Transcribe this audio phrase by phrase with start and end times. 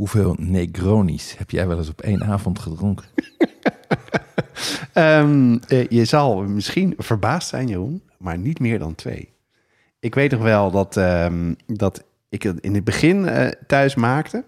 [0.00, 3.06] hoeveel Negronis heb jij wel eens op één avond gedronken?
[4.92, 9.32] Ehm, eh, je zal misschien verbaasd zijn, Jeroen, maar niet meer dan twee.
[10.00, 14.44] Ik weet nog wel dat, ehm, dat ik het in het begin eh, thuis maakte.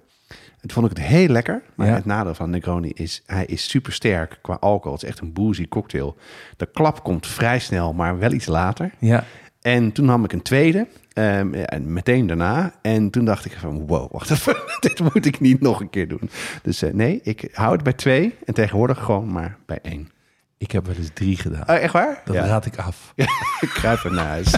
[0.60, 1.62] En vond ik het heel lekker.
[1.74, 1.94] Maar Ja.
[1.94, 4.92] het nadeel van Negroni is, hij is super sterk qua alcohol.
[4.92, 6.16] Het is echt een boozy cocktail.
[6.56, 8.92] De klap komt vrij snel, maar wel iets later.
[8.98, 9.24] Ja,
[9.62, 12.72] En toen nam ik een tweede, ehm, ja, en meteen daarna.
[12.82, 16.08] En toen dacht ik van, wow, wacht even, dit moet ik niet nog een keer
[16.08, 16.30] doen.
[16.62, 20.10] Dus eh, nee, ik hou het bij twee en tegenwoordig gewoon maar bij één.
[20.58, 21.68] ik heb wel eens drie gedaan.
[21.68, 22.22] Oh, echt waar?
[22.24, 22.46] Dat ja.
[22.46, 23.12] raad ik af.
[23.60, 24.56] Ik kruip er naar huis.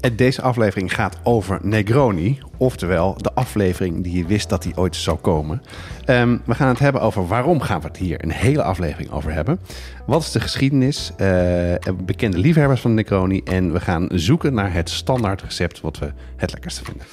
[0.00, 4.96] En deze aflevering gaat over Negroni, oftewel de aflevering die je wist dat die ooit
[4.96, 5.62] zou komen.
[6.04, 9.32] Ehm, we gaan het hebben over waarom gaan we het hier een hele aflevering over
[9.32, 9.60] hebben.
[10.06, 14.90] Wat is de geschiedenis, eh, bekende liefhebbers van Negroni en we gaan zoeken naar het
[14.90, 17.06] standaard recept wat we het lekkerste vinden.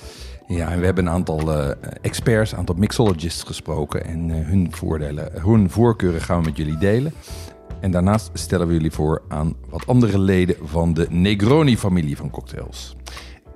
[0.47, 1.69] Ja, en we hebben een aantal eh,
[2.01, 4.05] experts, een aantal mixologists gesproken.
[4.05, 7.13] En eh, hun voordelen, hun voorkeuren gaan we met jullie delen.
[7.79, 12.95] En daarnaast stellen we jullie voor aan wat andere leden van de Negroni-familie van cocktails.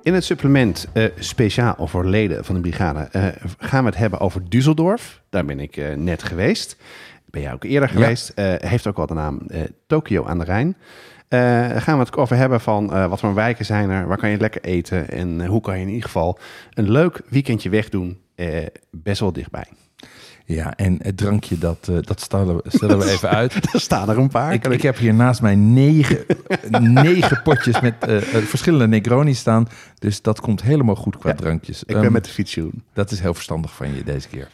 [0.02, 3.26] In het supplement eh, speciaal voor leden van de brigade eh,
[3.58, 5.22] gaan we het hebben over Düsseldorf.
[5.30, 6.76] Daar ben ik eh, net geweest.
[7.30, 8.32] Ben jij ook eerder geweest.
[8.58, 9.40] Heeft ook wel de naam
[9.86, 10.76] Tokio aan de Rijn.
[11.80, 14.62] Gaan we het over hebben van wat voor wijken zijn er, waar kan je lekker
[14.62, 16.38] eten en hoe kan je in ieder geval
[16.74, 18.18] een leuk weekendje wegdoen,
[18.90, 19.66] best wel dichtbij.
[20.44, 23.54] Ja, en het drankje, dat, eh, dat stellen, we- stellen we even uit.
[23.74, 24.52] Er staan er een paar.
[24.52, 26.24] Ik, ik heb hier naast mij negen,
[27.02, 29.68] negen potjes met eh, eh, verschillende Negroni staan.
[29.98, 31.80] Dus dat komt helemaal goed qua Ja, drankjes.
[31.84, 32.82] ik ben Ehm, met de fiets, Jeroen.
[32.92, 34.48] Dat is heel verstandig van je deze keer.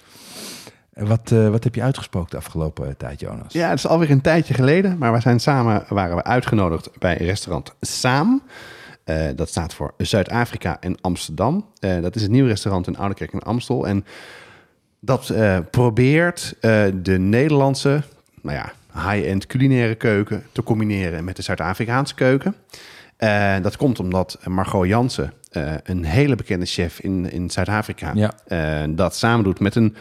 [0.92, 3.52] Wat, wat heb je uitgesproken de afgelopen tijd, Jonas?
[3.52, 7.16] Ja, het is alweer een tijdje geleden, maar we zijn samen waren we uitgenodigd bij
[7.16, 8.42] restaurant Saam.
[9.36, 11.64] Dat staat voor Zuid-Afrika en Amsterdam.
[11.80, 13.86] Dat is een nieuw restaurant in Oudekerk en Amstel.
[13.86, 14.04] En
[15.00, 18.02] dat eh, probeert eh, de Nederlandse,
[18.42, 18.72] nou ja,
[19.10, 22.54] high-end culinaire keuken te combineren met de Zuid-Afrikaanse keuken.
[23.16, 25.32] Eh, dat komt omdat Margot Jansen,
[25.82, 28.86] een hele bekende chef in, in Zuid-Afrika, Ja.
[28.88, 29.96] dat samen doet met een,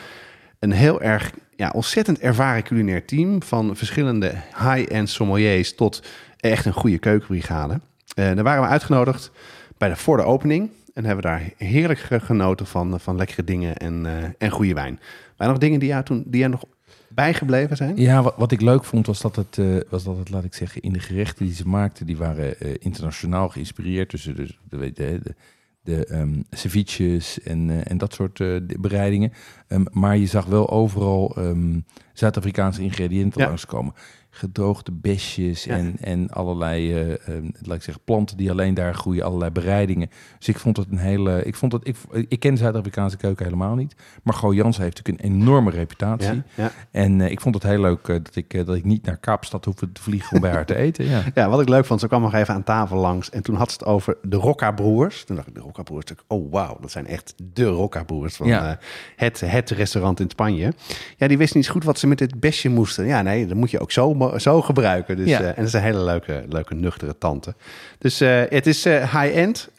[0.60, 6.04] een heel erg ja, ontzettend ervaren culinair team van verschillende high-end sommeliers tot
[6.40, 7.80] echt een goede keukenbrigade.
[8.16, 9.32] Daar waren we uitgenodigd
[9.78, 13.78] bij de, voor de opening en hebben daar heerlijk ge- genoten van, van lekkere dingen
[13.78, 15.00] en, eh, en goede wijn.
[15.00, 16.64] Waren er nog dingen die jou, toen, die jou nog
[17.08, 17.98] bijgebleven zijn?
[17.98, 20.54] Ja, wat, wat ik leuk vond was dat, het, eh, was dat het, laat ik
[20.54, 24.12] zeggen, in de gerechten die ze maakten, die waren eh, internationaal geïnspireerd.
[24.12, 25.36] Dus, dus de, de, de,
[25.82, 29.34] de ehm, ceviches en, eh, en dat soort eh, de bereidingen.
[29.68, 31.80] Ehm, maar je zag wel overal ehm,
[32.14, 33.48] Zuid-Afrikaanse ingrediënten Ja.
[33.48, 33.94] langskomen.
[34.38, 35.76] Gedroogde besjes Ja.
[35.76, 40.10] en, en allerlei, eh, ehm, laat ik zeggen, planten die alleen daar groeien, allerlei bereidingen.
[40.38, 41.96] Dus ik vond het een hele, ik vond het, ik,
[42.28, 43.96] ik ken Zuid-Afrikaanse keuken helemaal niet.
[44.24, 46.34] Maar Go heeft natuurlijk een enorme reputatie.
[46.34, 46.72] Ja, ja.
[46.92, 49.66] En eh, ik vond het heel leuk eh, dat, ik, dat ik niet naar Kaapstad
[49.66, 51.06] hoefde te vliegen om bij haar te eten.
[51.06, 51.24] Ja.
[51.34, 53.72] Ja, wat ik leuk vond, ze kwam nog even aan tafel langs en toen had
[53.72, 55.24] ze het over de Rocca-broers.
[55.24, 58.70] Toen dacht ik, de Rocca-broers, oh wauw, dat zijn echt de Rocca-broers van Ja.
[58.72, 58.78] eh,
[59.16, 60.74] het, het restaurant in Spanje.
[61.18, 63.06] Ja, die wisten niet goed wat ze met dit besje moesten.
[63.06, 65.16] Ja, nee, dat moet je ook zo, zo gebruiken.
[65.18, 65.40] Dus, Ja.
[65.40, 67.56] eh, en dat is een hele leuke, leuke nuchtere tante.
[67.98, 69.70] Dus eh, het is eh, high-end,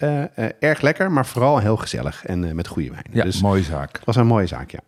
[0.59, 3.05] erg lekker, maar vooral heel gezellig en met goede wijn.
[3.13, 3.93] ja, dus mooie zaak.
[3.97, 4.81] het was een mooie zaak, ja.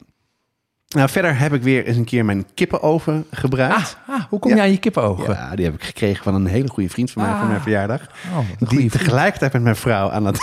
[0.97, 3.97] Nou, verder heb ik weer eens een keer mijn kippenoven gebruikt.
[4.07, 4.57] Ah, hoe kom Ja.
[4.57, 5.35] je aan je kippenogen?
[5.35, 7.49] Ja, die heb ik gekregen van een hele goede vriend van mij voor Ah.
[7.49, 8.01] mijn verjaardag.
[8.37, 10.39] Oh, Die tegelijkertijd met mijn vrouw aan het...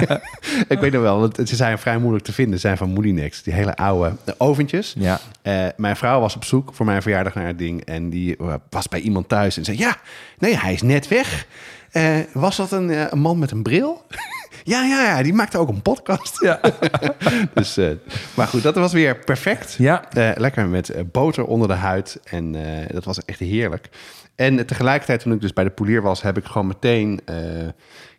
[0.68, 2.54] ik weet nog wel, want ze zijn vrij moeilijk te vinden.
[2.54, 4.94] Ze zijn van Moulinex, die hele oude oventjes.
[4.98, 7.84] Ja, Eh, mijn vrouw was op zoek voor mijn verjaardag naar het ding.
[7.84, 9.78] En die eh, was bij iemand thuis en zei...
[9.78, 9.96] Ja,
[10.38, 11.46] nee, hij is net weg.
[11.90, 14.04] Eh, was dat een, een man met een bril?
[14.62, 16.40] Ja, ja, ja, die maakte ook een podcast.
[16.40, 16.60] ja.
[17.54, 17.90] dus, eh,
[18.34, 19.74] maar goed, dat was weer perfect.
[19.78, 20.10] ja.
[20.10, 22.20] Eh, lekker met eh, boter onder de huid.
[22.24, 22.56] En
[22.92, 23.88] dat was echt heerlijk.
[24.34, 27.20] En tegelijkertijd, toen ik dus bij de polier was, heb ik gewoon meteen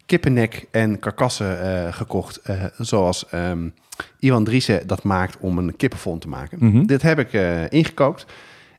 [0.06, 2.42] kippennek en karkassen gekocht.
[2.78, 3.70] zoals ehm
[4.20, 6.58] Iwan Driessen dat maakt om een kippenfond te maken.
[6.62, 6.86] Mhm.
[6.86, 7.34] Dit heb ik
[7.72, 8.26] ingekookt.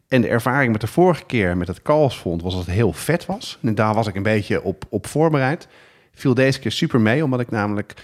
[0.09, 3.27] En de ervaring met de vorige keer met het kalfsfond was dat het heel vet
[3.27, 3.59] was.
[3.63, 5.69] En daar was ik een beetje op, op voorbereid.
[6.15, 7.95] Viel deze keer super mee, omdat ik namelijk...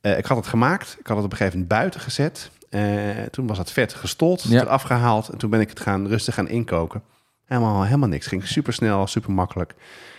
[0.00, 2.50] eh, ik had het gemaakt, ik had het op een gegeven moment buiten gezet.
[2.70, 2.82] Eh,
[3.30, 4.60] toen was het vet gestold, Ja.
[4.60, 5.28] eraf gehaald.
[5.28, 7.02] En toen ben ik het gaan rustig gaan inkoken.
[7.44, 8.26] Helemaal, helemaal niks.
[8.26, 9.74] Ging super snel, super makkelijk.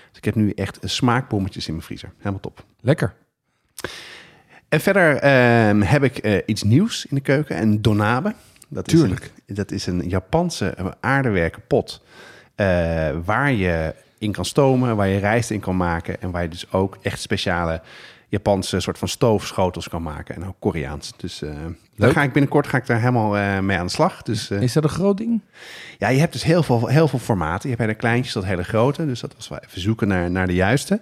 [0.10, 2.12] Dus ik heb nu echt smaakbommetjes in mijn vriezer.
[2.18, 2.64] Helemaal top.
[2.82, 3.14] Lekker.
[4.70, 7.62] En verder ehm, heb ik eh, iets nieuws in de keuken.
[7.62, 8.34] Een donabe.
[8.70, 9.22] Dat Tuurlijk.
[9.24, 12.02] Is een, dat is een Japanse aardewerken pot.
[13.26, 16.22] waar je in kan stomen, waar je rijst in kan maken.
[16.22, 17.82] En waar je dus ook echt speciale
[18.30, 20.36] Japanse soort van stoofschotels kan maken.
[20.36, 21.14] En ook Koreaans.
[21.18, 21.58] Dus eh, daar
[21.96, 22.12] Leuk.
[22.12, 24.22] ga ik binnenkort ga ik daar helemaal eh, mee aan de slag.
[24.22, 25.42] Dus eh, Is dat een groot ding?
[25.98, 27.62] ja, je hebt dus heel veel, heel veel formaten.
[27.70, 29.06] Je hebt hele kleintjes tot hele grote.
[29.06, 31.02] Dus dat was wel even zoeken naar, naar de juiste.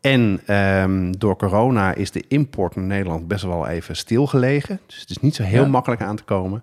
[0.00, 4.80] En ehm, door corona is de import naar Nederland best wel even stilgelegen.
[4.86, 5.68] Dus het is niet zo heel Ja.
[5.68, 6.62] makkelijk aan te komen.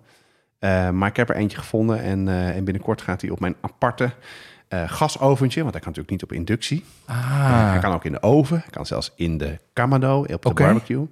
[0.92, 2.02] Maar ik heb er eentje gevonden.
[2.02, 4.10] En, en binnenkort gaat hij op mijn aparte
[4.72, 5.60] eh, gasoventje.
[5.62, 6.84] Want hij kan natuurlijk niet op inductie.
[7.06, 8.56] Ah, Hij kan ook in de oven.
[8.58, 11.08] Hij kan zelfs in de kamado, op de barbecue.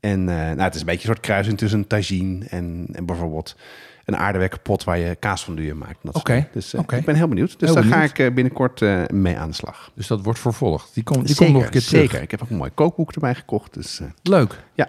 [0.00, 3.56] En eh, nou, het is een beetje een soort kruising tussen tagine en, en bijvoorbeeld
[4.04, 5.98] een aardewerken pot waar je kaasfondue in maakt.
[6.12, 6.48] Oké.
[6.52, 7.58] Dus eh, ik ben heel benieuwd.
[7.58, 9.90] Dus Heel daar ga ik eh, binnenkort eh, mee aan de slag.
[9.94, 10.94] dus dat wordt vervolgd.
[10.94, 12.00] Die, komt die zeker, komt nog een keer terug.
[12.00, 12.22] zeker.
[12.22, 13.74] Ik heb ook een mooi kookboek erbij gekocht.
[13.74, 14.58] Dus, eh, Leuk.
[14.74, 14.88] ja.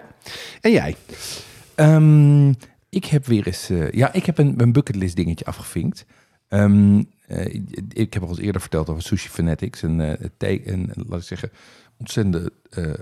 [0.60, 0.96] En jij?
[1.74, 2.48] Ehm,
[2.88, 3.70] ik heb weer eens...
[3.70, 6.06] eh, ja, ik heb een, een bucketlist dingetje afgevinkt.
[6.48, 9.82] Ehm, eh, ik, ik heb al eens eerder verteld over Sushi Fanatics.
[9.82, 11.50] Een, eh, een laat ik zeggen,
[11.98, 12.92] ontzettend eh,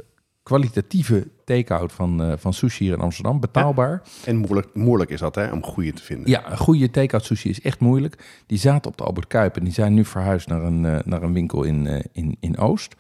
[0.43, 3.41] kwalitatieve take-out van, eh, van sushi hier in Amsterdam.
[3.41, 4.03] Betaalbaar.
[4.25, 6.31] En moeilijk, moeilijk is dat, hè, om goede te vinden.
[6.31, 8.43] Ja, een goede take-out sushi is echt moeilijk.
[8.47, 11.23] Die zaten op de Albert Kuip en die zijn nu verhuisd naar een, eh, naar
[11.23, 12.95] een winkel in, eh, in, in Oost.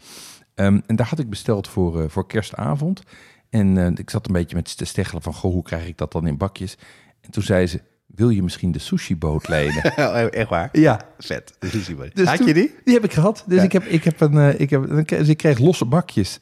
[0.54, 3.02] Ehm, en daar had ik besteld voor, eh, voor kerstavond.
[3.50, 6.12] En eh, ik zat een beetje met te steggelen van, goh, hoe krijg ik dat
[6.12, 6.78] dan in bakjes?
[7.20, 7.80] En toen zei ze,
[8.14, 9.82] wil je misschien de sushi-boot lenen?
[10.32, 10.68] Echt waar?
[10.72, 11.52] ja, Vet.
[11.58, 12.06] Die wel.
[12.14, 12.74] Dus Had je die?
[12.84, 13.44] die heb ik gehad.
[13.46, 13.62] Dus Ja.
[13.64, 16.38] ik heb, ik heb een, eh, ik heb, dus ik kreeg losse bakjes.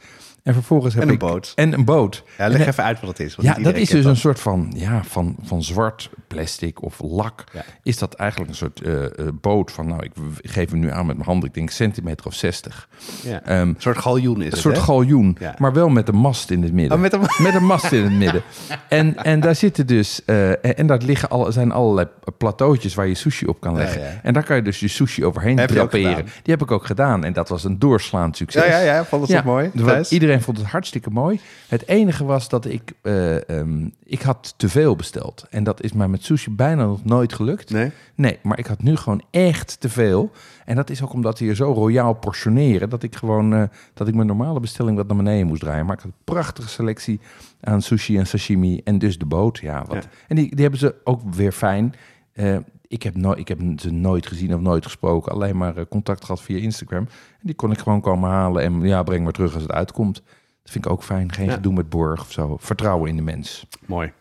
[0.50, 1.20] En vervolgens heb En een ik...
[1.20, 1.52] boot.
[1.54, 2.24] En een boot.
[2.38, 3.34] Ja, leg En- even uit wat het is.
[3.36, 7.00] want Ja, dat iedereen is dus een soort van, ja, van, van zwart plastic of
[7.02, 7.44] lak.
[7.52, 7.64] Ja.
[7.82, 9.10] Is dat eigenlijk een soort eh, eh,
[9.40, 10.12] boot van, nou, ik
[10.42, 12.88] geef hem nu aan met mijn handen, ik denk centimeter of 60.
[13.22, 13.42] Ja.
[13.44, 14.82] Ehm, Een soort galjoen is een het, soort hè?
[14.82, 15.54] galjoen, Ja.
[15.58, 16.96] maar wel met een mast in het midden.
[16.96, 18.42] Oh, met een- Met een mast in het midden.
[18.88, 22.06] En, en daar zitten dus, eh, en, en daar liggen alle, zijn allerlei
[22.38, 24.22] plateautjes waar je sushi op kan leggen.
[24.22, 26.24] En daar kan je dus je sushi overheen Heb draperen.
[26.24, 28.64] Die heb ik ook gedaan en dat was een doorslaand succes.
[28.64, 29.04] Ja, ja, ja.
[29.04, 29.70] Vond het toch mooi?
[29.76, 30.08] Thijs?
[30.40, 31.40] Iedereen vond het hartstikke mooi.
[31.68, 35.46] Het enige was dat ik, eh, ehm, ik had te veel besteld.
[35.50, 37.70] En dat is mij met sushi bijna nog nooit gelukt.
[37.70, 37.90] Nee?
[38.14, 40.30] Nee, maar ik had nu gewoon echt te veel.
[40.64, 42.90] En dat is ook omdat ze hier zo royaal portioneren...
[42.90, 43.62] dat ik gewoon eh,
[43.94, 45.86] dat ik mijn normale bestelling wat naar beneden moest draaien.
[45.86, 47.20] Maar ik had een prachtige selectie
[47.60, 48.80] aan sushi en sashimi.
[48.84, 49.84] En dus de boot, ja.
[49.86, 50.02] Wat.
[50.02, 50.10] Ja.
[50.28, 51.94] En die, die hebben ze ook weer fijn.
[52.32, 52.56] Eh,
[52.90, 55.32] ik, heb no ik heb ze nooit gezien of nooit gesproken.
[55.32, 57.06] Alleen maar eh, contact gehad via Instagram.
[57.30, 58.62] En die kon ik gewoon komen halen.
[58.62, 60.14] En ja, breng maar terug als het uitkomt.
[60.62, 61.32] Dat vind ik ook fijn.
[61.32, 61.52] Geen Ja.
[61.52, 62.56] gedoe met borg of zo.
[62.60, 63.66] Vertrouwen in de mens.
[63.86, 64.12] Mooi.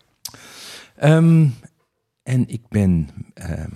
[0.95, 1.47] Ehm,
[2.23, 3.71] en ik ben ehm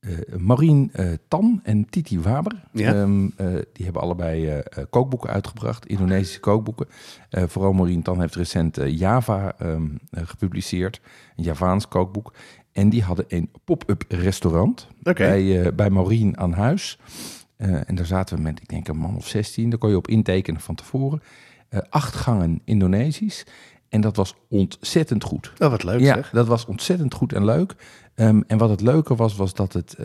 [0.00, 0.92] eh, Marien
[1.28, 2.52] Tan en Titi Waber.
[2.72, 2.94] Ja.
[2.94, 6.86] Ehm, eh, die hebben allebei kookboeken uitgebracht, Indonesische kookboeken.
[7.30, 9.54] Vooral Marien Tan heeft recent Java
[10.10, 11.00] gepubliceerd,
[11.36, 12.32] een Javaans kookboek.
[12.80, 15.12] En die hadden een pop-up restaurant Oké.
[15.12, 16.98] bij, eh, bij Maureen aan huis.
[17.56, 19.70] Eh, en daar zaten we met, ik denk, een man of 16.
[19.70, 21.22] Daar kon je op intekenen van tevoren.
[21.68, 23.46] Eh, acht gangen Indonesisch.
[23.88, 25.52] En dat was ontzettend goed.
[25.58, 26.30] Oh, wat leuk Ja, zeg.
[26.30, 27.74] dat was ontzettend goed en leuk.
[28.14, 29.96] Ehm, en wat het leuke was, was dat het,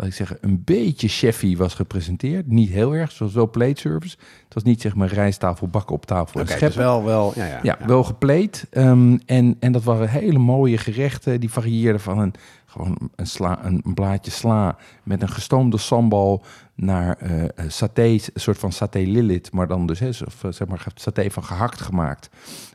[0.00, 2.46] laat ik zeggen, een beetje chefy was gepresenteerd.
[2.46, 4.16] Niet heel erg, zoals wel plate service.
[4.44, 7.58] Het was niet zeg maar rijsttafel, bakken op tafel en dus wel, wel, ja, ja.
[7.62, 8.66] Ja, wel gepleed.
[8.70, 11.40] Ehm, en, en dat waren hele mooie gerechten.
[11.40, 12.34] Die varieerden van een,
[12.66, 18.02] gewoon een, sla, een, een blaadje sla met een gestoomde sambal naar eh, een saté,
[18.02, 21.44] een soort van saté lillit, maar dan dus hè, of, eh, zeg maar saté van
[21.44, 22.30] gehakt gemaakt,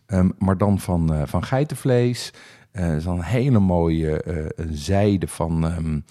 [0.05, 2.31] Ehm, maar dan van, eh, van geitenvlees.
[2.75, 6.01] Eh, is dan een hele mooie eh, een zijde van, ehm, eh,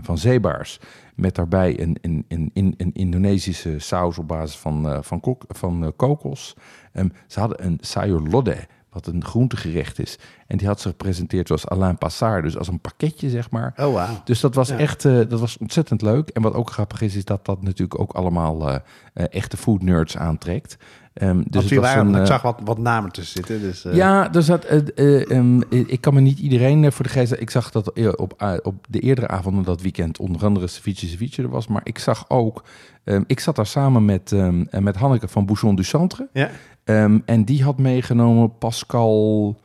[0.00, 0.80] van zeebaars.
[1.14, 5.84] Met daarbij een, een, een, een, Indonesische saus op basis van, eh, van, kok, van
[5.84, 6.56] eh, kokos.
[6.92, 8.60] Ehm, ze hadden een sayur lodeh
[9.04, 10.18] wat een groentegerecht is.
[10.46, 13.74] En die had ze gepresenteerd zoals Alain Passard, dus als een pakketje, zeg maar.
[13.76, 14.20] Oh, wauw.
[14.24, 14.78] Dus dat was Ja.
[14.78, 16.28] echt eh, dat was ontzettend leuk.
[16.28, 18.74] En wat ook grappig is, is dat dat natuurlijk ook allemaal eh,
[19.14, 20.76] eh, echte food nerds aantrekt.
[21.14, 23.60] Ehm, dus Dus het was waren, een, ik zag wat, wat namen tussen zitten.
[23.60, 27.32] Dus, ja, er zat, eh, eh, ehm, ik kan me niet iedereen voor de geest.
[27.32, 31.48] Ik zag dat op, op de eerdere avonden dat weekend onder andere Ceviche Ceviche er
[31.48, 31.66] was.
[31.66, 32.64] Maar ik zag ook,
[33.04, 36.28] ehm, ik zat daar samen met, ehm, eh, met Hanneke van Bouchon du Centre.
[36.32, 36.50] Ja.
[36.88, 39.56] Ehm, en die had meegenomen Pascal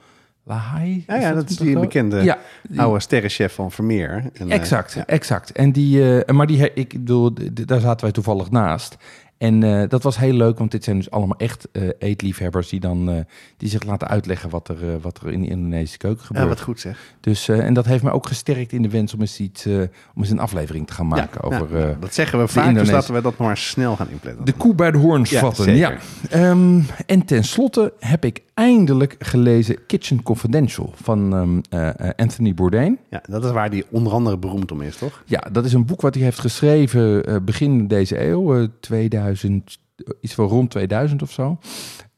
[0.43, 1.03] Lahai.
[1.07, 2.37] Ja, ja, dat is die bekende Ja,
[2.69, 4.29] die- oude sterrenchef van Vermeer.
[4.33, 5.05] En, eh, Exact, ja.
[5.05, 5.51] exact.
[5.51, 8.97] En die, eh, maar die, ik bedoel, daar zaten wij toevallig naast.
[9.43, 12.79] En eh, dat was heel leuk, want dit zijn dus allemaal echt eh, eetliefhebbers die
[12.79, 13.15] dan eh,
[13.57, 16.47] die zich laten uitleggen wat er, wat er in de Indonesische keuken Ja, gebeurt.
[16.47, 16.97] wat goed zeg.
[17.19, 19.81] Dus, en dat heeft mij ook gesterkt in de wens om eens, iets, om
[20.15, 23.13] eens een aflevering te gaan maken Ja, over ja, dat zeggen we vaak, dus laten
[23.13, 24.45] we dat maar snel gaan inplannen.
[24.45, 25.63] de koe bij de hoorns Ja, vatten.
[25.63, 25.77] zeker.
[25.79, 25.97] Ja.
[26.29, 32.99] Ehm, en tenslotte heb ik eindelijk gelezen Kitchen Confidential van ehm, eh, eh, Anthony Bourdain.
[33.09, 35.23] Ja, dat is waar die onder andere beroemd om is, toch?
[35.25, 39.79] Ja, dat is een boek wat hij heeft geschreven eh, begin deze eeuw, eh, 2000,
[39.95, 41.57] eh, iets van rond 2000 of zo.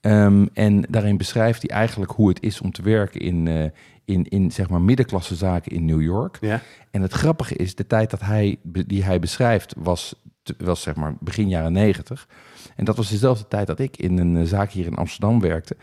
[0.01, 3.71] Ehm, en daarin beschrijft hij eigenlijk hoe het is om te werken in,
[4.05, 6.37] in, in zeg maar middenklasse zaken in New York.
[6.41, 6.61] Ja.
[6.91, 10.15] En het grappige is, de tijd dat hij, die hij beschrijft was,
[10.57, 12.27] was zeg maar begin jaren negentig.
[12.75, 15.75] En dat was dezelfde tijd dat ik in een zaak hier in Amsterdam werkte.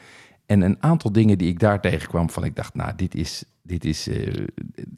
[0.47, 3.85] En een aantal dingen die ik daar tegenkwam, van ik dacht, nou, dit is, dit
[3.85, 4.47] is, eh,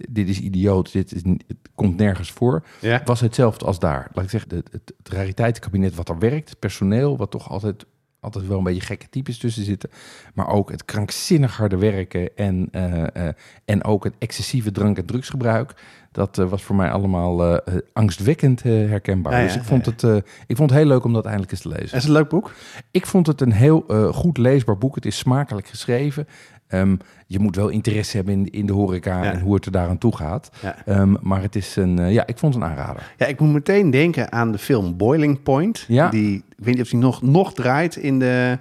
[0.09, 3.03] dit is idioot, dit is, het komt nergens voor Ja.
[3.05, 4.11] was hetzelfde als daar.
[4.13, 7.87] Laat ik zeggen, het, het, het rariteitenkabinet wat er werkt, het personeel, wat toch altijd,
[8.25, 9.91] altijd wel een beetje gekke types tussen zitten.
[10.35, 15.05] Maar ook het krankzinnig harde werken en, eh, eh, en ook het excessieve drank- en
[15.05, 15.75] drugsgebruik.
[16.13, 17.61] Dat eh, was voor mij allemaal
[17.93, 19.33] angstwekkend herkenbaar.
[19.33, 19.87] Ja, ja, dus ik vond.
[19.87, 20.03] Het,
[20.47, 21.85] ik vond het heel leuk om dat eindelijk eens te lezen.
[21.85, 22.53] Is het een leuk boek?
[22.91, 24.95] Ik vond het een heel goed leesbaar boek.
[24.95, 26.27] Het is smakelijk geschreven.
[26.67, 29.33] Ehm, je moet wel interesse hebben in, in de horeca Ja.
[29.33, 30.51] en hoe het er daaraan toe gaat.
[30.63, 30.77] Ja.
[30.87, 33.13] Ehm, maar het is een, eh, ja, ik vond het een aanrader.
[33.19, 35.85] Ja, ik moet meteen denken aan de film Boiling Point.
[35.89, 36.09] Ja.
[36.09, 38.59] Die, ik weet niet of die nog, nog draait in de,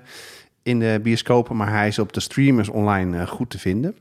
[0.64, 3.96] in de bioscopen, maar hij is op de streamers online eh, goed te vinden.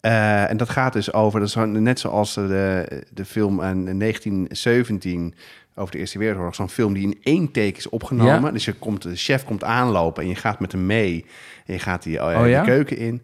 [0.00, 5.34] Eh, en dat gaat dus over, dat is net zoals de, de film aan 1917
[5.74, 8.42] over de Eerste Wereldoorlog, zo'n film die in één take is opgenomen.
[8.42, 8.50] Ja.
[8.50, 11.24] Dus je komt, de chef komt aanlopen en je gaat met hem mee
[11.70, 12.60] en je gaat die, Oh ja?
[12.60, 13.22] de keuken in.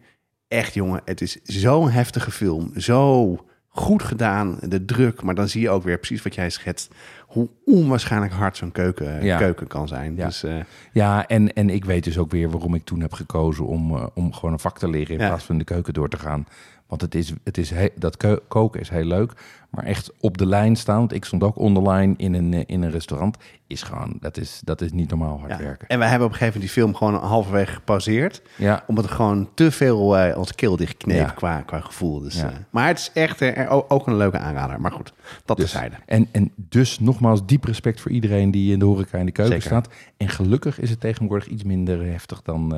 [0.49, 3.37] Echt jongen, het is zo'n heftige film, zo
[3.69, 6.95] goed gedaan, de druk, maar dan zie je ook weer precies wat jij schetst,
[7.26, 9.38] hoe onwaarschijnlijk hard zo'n keuken, Ja.
[9.38, 10.17] keuken kan zijn.
[10.17, 10.26] Ja.
[10.26, 10.55] Dus eh,
[10.93, 14.07] Ja, en, en ik weet dus ook weer waarom ik toen heb gekozen om, eh,
[14.15, 16.47] om gewoon een vak te leren in plaats van de keuken door te gaan.
[16.87, 18.16] Want het is, het is he- dat
[18.49, 19.33] koken is heel leuk,
[19.71, 22.83] maar echt op de lijn staan, want ik stond ook onderlijn in een, eh, in
[22.83, 25.59] een restaurant, is gewoon, dat is, dat is niet normaal hard ja.
[25.59, 25.88] werken.
[25.88, 28.43] En wij hebben op een gegeven moment die film gewoon halverwege gepauzeerd.
[28.57, 31.25] Ja, Omdat er gewoon te veel eh ons keel dichtkneep Ja.
[31.31, 32.21] qua, qua gevoel.
[32.21, 34.81] Dus, eh, maar het is echt ook- een leuke aanrader.
[34.81, 35.12] Maar goed,
[35.45, 35.97] dat dus, terzijde.
[36.07, 39.61] en, en dus nogmaals diep respect voor iedereen die in de horeca in de keuken
[39.62, 39.69] Zeker.
[39.78, 39.95] staat.
[40.16, 42.69] En gelukkig is het tegenwoordig iets minder heftig dan,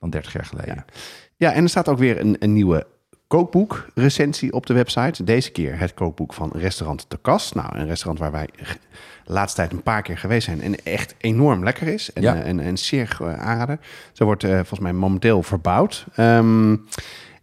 [0.00, 0.74] dan 30 jaar geleden.
[0.74, 0.84] Ja.
[1.36, 2.86] Ja, en er staat ook weer een, een nieuwe
[3.34, 5.24] kookboek recensie op de website.
[5.24, 7.54] Deze keer het kookboek van Restaurant de Kast.
[7.54, 8.48] Nou, een restaurant waar wij
[9.24, 10.60] de laatste tijd een paar keer geweest zijn.
[10.62, 12.12] En echt enorm lekker is.
[12.12, 12.34] En, Ja.
[12.34, 13.78] eh, en, en zeer aanrader.
[14.12, 16.06] Ze wordt eh, volgens mij momenteel verbouwd.
[16.14, 16.76] Ehm,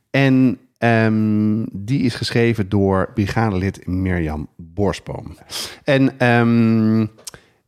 [0.10, 5.38] en ehm, die is geschreven door brigadelid Mirjam Borsboom.
[5.84, 7.00] En ehm,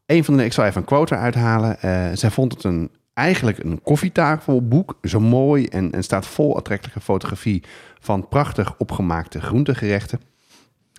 [0.06, 1.82] een van de, ik zal even een quote eruit halen.
[1.82, 4.98] Eh, zij vond het een, eigenlijk een koffietafelboek.
[5.01, 7.63] Zo mooi en, en staat vol aantrekkelijke fotografie
[8.03, 10.19] van prachtig opgemaakte groentegerechten.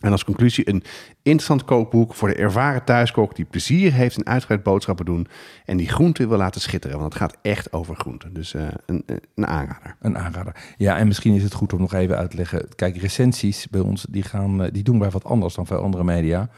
[0.01, 0.83] En als conclusie een
[1.23, 5.27] interessant kookboek voor de ervaren thuiskok die plezier heeft in uitgebreid boodschappen doen
[5.65, 6.99] en die groenten wil laten schitteren.
[6.99, 8.35] Want het gaat echt over groenten.
[8.35, 9.97] Dus eh, een, een aanrader.
[10.01, 10.57] Een aanrader.
[10.77, 12.69] Ja, en misschien is het goed om nog even uit te leggen.
[12.75, 16.05] Kijk, recensies bij ons, die, gaan, eh, die doen wij wat anders dan veel andere
[16.05, 16.49] media.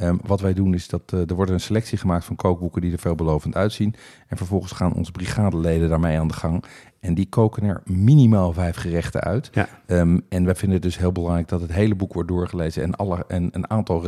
[0.00, 2.92] Ehm, wat wij doen is dat eh, er wordt een selectie gemaakt van kookboeken die
[2.92, 3.94] er veelbelovend uitzien.
[4.26, 6.64] En vervolgens gaan onze brigadeleden daarmee aan de gang.
[7.00, 9.50] En die koken er minimaal vijf gerechten uit.
[9.52, 9.68] Ja.
[9.86, 12.96] Ehm, en wij vinden het dus heel belangrijk dat het hele boek wordt doorgelezen en,
[12.96, 14.04] alle, en een aantal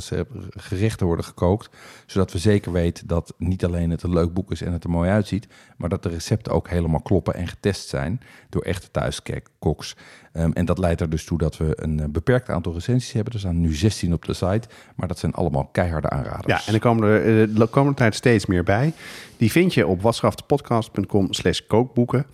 [0.50, 1.70] gerechten worden gekookt.
[2.06, 4.90] Zodat we zeker weten dat niet alleen het een leuk boek is en het er
[4.90, 5.46] mooi uitziet,
[5.76, 9.96] maar dat de recepten ook helemaal kloppen en getest zijn door echte thuiskoks.
[10.32, 13.32] Ehm, en dat leidt er dus toe dat we een eh, beperkt aantal recensies hebben.
[13.32, 16.64] Er staan nu 16 op de site, maar dat zijn allemaal keiharde aanraders.
[16.64, 18.92] Ja, en er komen er eh, de komende tijd steeds meer bij.
[19.36, 22.26] Die vind je op watschaftepodcast.com slash kookboeken.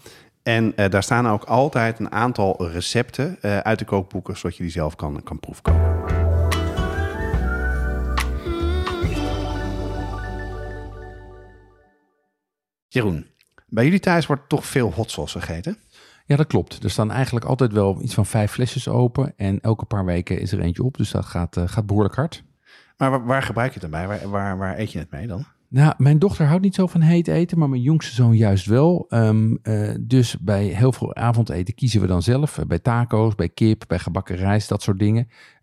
[0.48, 4.62] En eh, daar staan ook altijd een aantal recepten eh, uit de kookboeken, zodat je
[4.62, 5.96] die zelf kan, kan proefkoken.
[12.86, 13.26] Jeroen,
[13.66, 15.78] bij jullie thuis wordt toch veel hot sauce gegeten?
[16.26, 16.82] Ja, dat klopt.
[16.82, 19.32] Er staan eigenlijk altijd wel iets van vijf flesjes open.
[19.36, 20.96] En elke paar weken is er eentje op.
[20.96, 22.42] Dus dat gaat, eh, gaat behoorlijk hard.
[22.96, 24.08] Maar waar, waar gebruik je het dan bij?
[24.08, 25.46] Waar, waar, waar eet je het mee dan?
[25.70, 29.06] Nou, mijn dochter houdt niet zo van heet eten, maar mijn jongste zoon juist wel.
[29.08, 32.58] Ehm, eh, dus bij heel veel avondeten kiezen we dan zelf.
[32.58, 35.28] Eh, bij taco's, bij kip, bij gebakken rijst, dat soort dingen.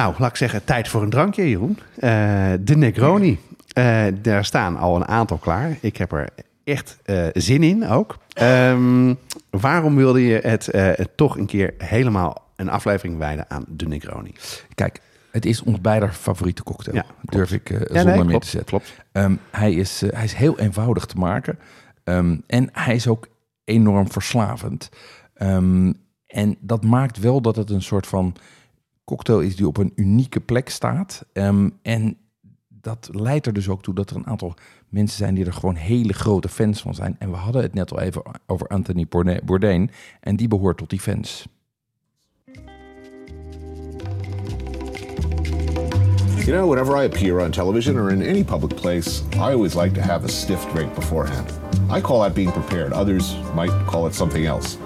[0.00, 1.78] Nou, laat ik zeggen, tijd voor een drankje, Jeroen.
[1.96, 3.38] Eh, de Negroni.
[3.72, 5.76] Eh, daar staan al een aantal klaar.
[5.80, 6.28] Ik heb er
[6.64, 8.18] echt eh, zin in ook.
[8.32, 9.14] Ehm,
[9.50, 14.32] waarom wilde je het toch een keer helemaal een aflevering wijden aan de Negroni?
[14.74, 16.96] Kijk, het is ons beider favoriete cocktail.
[16.96, 18.68] Ja, durf ik Ja, zonder nee, meer klopt, te zetten.
[18.68, 18.94] klopt.
[19.12, 21.58] Ehm, hij, is, hij is heel eenvoudig te maken.
[22.04, 23.28] Ehm, en hij is ook
[23.64, 24.88] enorm verslavend.
[26.26, 28.34] En dat maakt wel dat het een soort van
[29.10, 31.24] cocktail is die op een unieke plek staat.
[31.32, 32.16] Ehm, en
[32.68, 34.54] dat leidt er dus ook toe dat er een aantal
[34.88, 37.16] mensen zijn die er gewoon hele grote fans van zijn.
[37.18, 39.06] En we hadden het net al even over Anthony
[39.44, 39.90] Bourdain-.
[40.20, 41.46] En die behoort tot die fans.
[46.44, 49.92] You know, whenever I appear on television or in any public place, I always like
[49.94, 51.50] to have a stiff drink beforehand.
[51.96, 52.92] I call that being prepared.
[52.92, 54.78] Others might call it something else.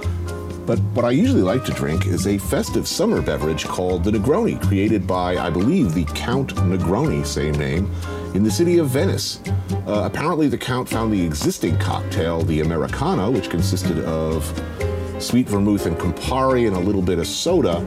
[0.66, 4.61] But what I usually like to drink is a festive summer beverage called the Negroni,
[4.66, 7.92] created by, I believe, the Count Negroni, same name,
[8.35, 9.40] in the city of Venice.
[9.87, 14.44] Uh, apparently, the Count found the existing cocktail, the Americano, which consisted of
[15.18, 17.85] sweet vermouth and Campari and a little bit of soda,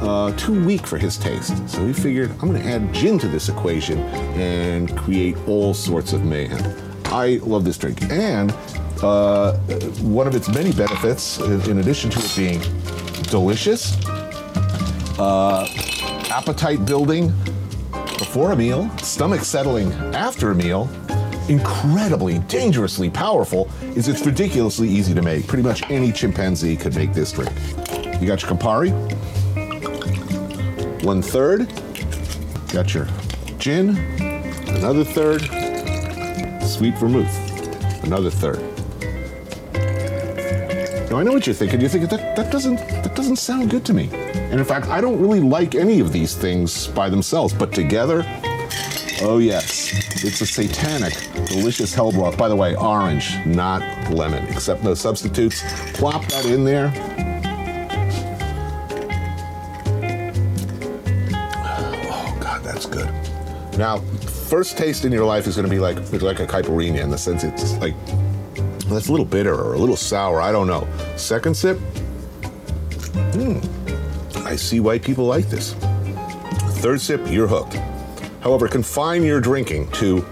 [0.00, 1.68] uh, too weak for his taste.
[1.68, 3.98] So he figured, I'm going to add gin to this equation
[4.38, 6.62] and create all sorts of mayhem.
[7.06, 8.02] I love this drink.
[8.10, 8.50] And
[9.04, 9.56] uh,
[10.00, 12.60] one of its many benefits, in, addition to it being
[13.24, 13.96] delicious,
[15.18, 15.68] uh,
[16.30, 17.32] appetite building
[18.18, 20.88] before a meal, stomach settling after a meal,
[21.48, 25.46] incredibly dangerously powerful, is it's ridiculously easy to make.
[25.46, 27.52] Pretty much any chimpanzee could make this drink.
[28.20, 28.92] You got your Campari,
[31.04, 31.68] one third,
[32.72, 33.06] got your
[33.58, 33.98] gin,
[34.68, 35.42] another third,
[36.62, 38.73] sweet vermouth, another third.
[41.14, 41.80] Now I know what you're thinking.
[41.80, 44.08] You're thinking that that doesn't that doesn't sound good to me.
[44.12, 48.24] And in fact, I don't really like any of these things by themselves, but together,
[49.22, 49.92] oh yes,
[50.24, 51.14] it's a satanic,
[51.46, 52.36] delicious hell broth.
[52.36, 54.44] By the way, orange, not lemon.
[54.48, 55.62] except no substitutes.
[55.92, 56.92] Plop that in there.
[62.10, 63.08] Oh God, that's good.
[63.78, 63.98] Now,
[64.48, 67.18] first taste in your life is going to be like like a caipirinha in the
[67.18, 67.94] sense it's like
[68.96, 70.40] it's a little bitter or a little sour.
[70.40, 70.86] I don't know.
[71.16, 71.78] Second sip,
[73.32, 73.58] hmm,
[74.46, 75.74] I see why people like this.
[76.82, 77.74] Third sip, you're hooked.
[78.40, 80.24] However, confine your drinking to.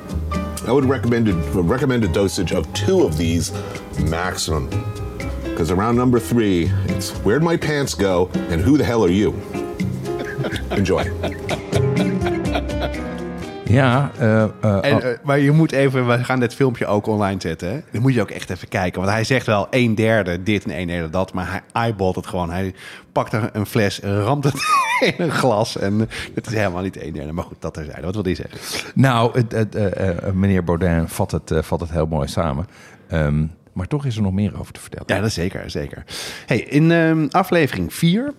[0.66, 3.53] I would recommend a, recommend a dosage of two of these
[3.98, 4.68] maximum.
[5.42, 9.33] Because around number three, it's where'd my pants go and who the hell are you?
[10.70, 11.05] Enjoy.
[13.72, 17.40] Ja, eh, eh, En, eh, maar je moet even, we gaan dit filmpje ook online
[17.40, 17.68] zetten.
[17.68, 17.80] Hè?
[17.90, 19.00] Dan moet je ook echt even kijken.
[19.00, 21.32] Want hij zegt wel een derde dit en een derde dat.
[21.32, 22.50] Maar hij eyeballt het gewoon.
[22.50, 22.74] Hij
[23.12, 24.54] pakt er een fles, ramt het
[25.16, 25.78] in een glas.
[25.78, 27.32] En het is helemaal niet een derde.
[27.32, 28.02] Maar goed, dat terzijde.
[28.02, 28.58] Wat wil hij zeggen?
[28.94, 32.66] Nou, het, het, meneer Baudin vat het, vat het heel mooi samen.
[33.08, 35.06] Ehm, maar toch is er nog meer over te vertellen.
[35.06, 36.04] Ja, dat is zeker, zeker.
[36.46, 38.32] Hey, in ehm, aflevering 4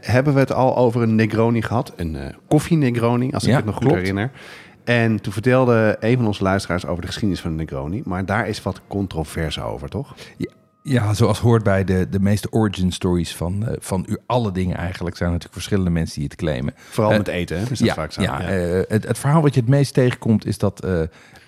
[0.00, 1.92] hebben we het al over een Negroni gehad.
[1.96, 3.98] Een eh, koffie Negroni, als ik Ja, het nog goed klopt.
[3.98, 4.30] herinner.
[4.86, 8.02] En toen vertelde een van onze luisteraars over de geschiedenis van de Negroni.
[8.04, 10.14] Maar daar is wat controverse over, toch?
[10.36, 10.50] Ja,
[10.82, 14.76] ja, zoals hoort bij de, de meeste origin stories van, eh, van u alle dingen
[14.76, 15.16] eigenlijk...
[15.16, 16.74] zijn er natuurlijk verschillende mensen die het claimen.
[16.76, 17.62] Vooral Eh, met eten, hè?
[17.62, 18.22] Is dat ja, vaak zo?
[18.22, 20.84] ja, eh, het, het verhaal wat je het meest tegenkomt is dat...
[20.84, 21.02] eh,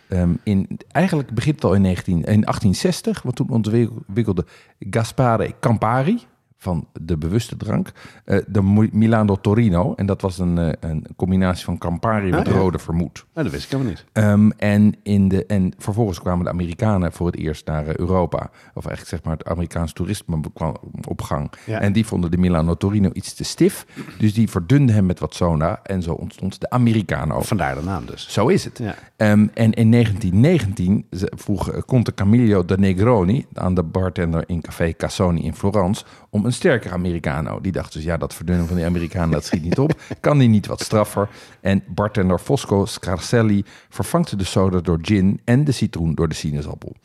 [0.08, 4.46] ehm, in, eigenlijk begint het al in, 19, in 1860, want toen ontwikkelde
[4.78, 6.26] Gaspare Campari...
[6.58, 7.92] van de bewuste drank.
[8.24, 9.94] Uh, de Milano Torino.
[9.94, 13.26] En dat was een, uh, een combinatie van Campari met ah, rode vermoed.
[13.34, 14.04] Nou, dat wist ik helemaal niet.
[14.12, 18.50] Um, en, in de, en vervolgens kwamen de Amerikanen voor het eerst naar uh, Europa.
[18.74, 20.76] Of eigenlijk zeg maar het Amerikaans toerisme kwam
[21.08, 21.50] op gang.
[21.66, 21.80] Ja.
[21.80, 23.86] En die vonden de Milano Torino iets te stif.
[24.18, 25.80] Dus die verdunden hem met wat soda.
[25.82, 27.40] En zo ontstond de Americano.
[27.40, 28.32] Vandaar de naam dus.
[28.32, 28.78] Zo is het.
[28.78, 28.94] Ja.
[29.30, 35.42] Um, en in 1919 vroeg Conte Camillo de Negroni aan de bartender in Café Cassoni
[35.42, 37.60] in Florence om een sterker Americano.
[37.60, 40.00] Die dacht dus, ja, dat verdunnen van die Amerikanen, dat schiet niet op.
[40.20, 41.28] Kan die niet wat straffer?
[41.60, 46.96] En bartender Fosco Scarcelli vervangt de soda door gin en de citroen door de sinaasappel.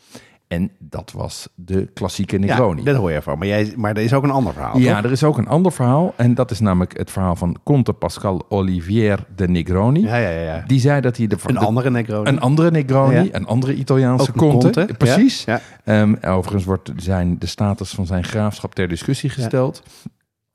[0.53, 2.79] En dat was de klassieke Negroni.
[2.83, 3.37] Ja, dat hoor je van.
[3.37, 4.77] Maar, jij, maar er is ook een ander verhaal.
[4.77, 6.13] Ja, er is ook een ander verhaal.
[6.17, 10.01] En dat is namelijk het verhaal van Conte Pascal Olivier de Negroni.
[10.01, 10.63] Ja, ja, ja.
[10.67, 11.37] Die zei dat hij de...
[11.45, 12.29] Een andere Negroni.
[12.29, 13.29] Een andere Negroni.
[13.31, 14.71] Een andere Italiaanse Conte.
[14.71, 14.93] Conte.
[14.97, 15.43] Precies.
[15.43, 19.83] Ja, um, overigens wordt zijn, de status van zijn graafschap ter discussie gesteld.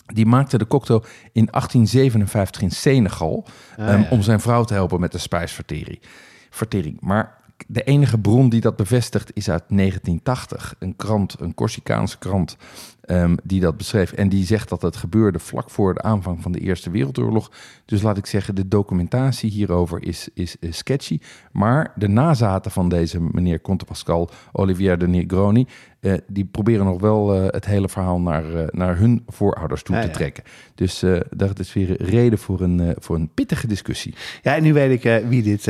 [0.07, 3.47] Die maakte de cocktail in 1857 in Senegal.
[3.79, 6.01] Ah, um, om zijn vrouw te helpen met de spijsvertering.
[6.51, 7.01] Vertering.
[7.01, 10.75] Maar de enige bron die dat bevestigt is uit 1980.
[10.79, 12.57] Een krant, een Corsicaanse krant,
[13.07, 14.13] um, die dat beschreef.
[14.13, 17.51] En die zegt dat het gebeurde vlak voor de aanvang van de Eerste Wereldoorlog.
[17.85, 21.19] Dus laat ik zeggen, de documentatie hierover is, is, sketchy.
[21.53, 25.67] Maar de nazaten van deze meneer Conte Pascal, Olivier de Negroni...
[26.01, 29.95] Uh, die proberen nog wel uh, het hele verhaal naar, uh, naar hun voorouders toe
[29.95, 30.13] ja, te ja.
[30.13, 30.45] trekken.
[30.75, 34.15] Dus dat is weer reden voor een, voor een pittige discussie.
[34.43, 35.65] Ja, en nu weet ik wie dit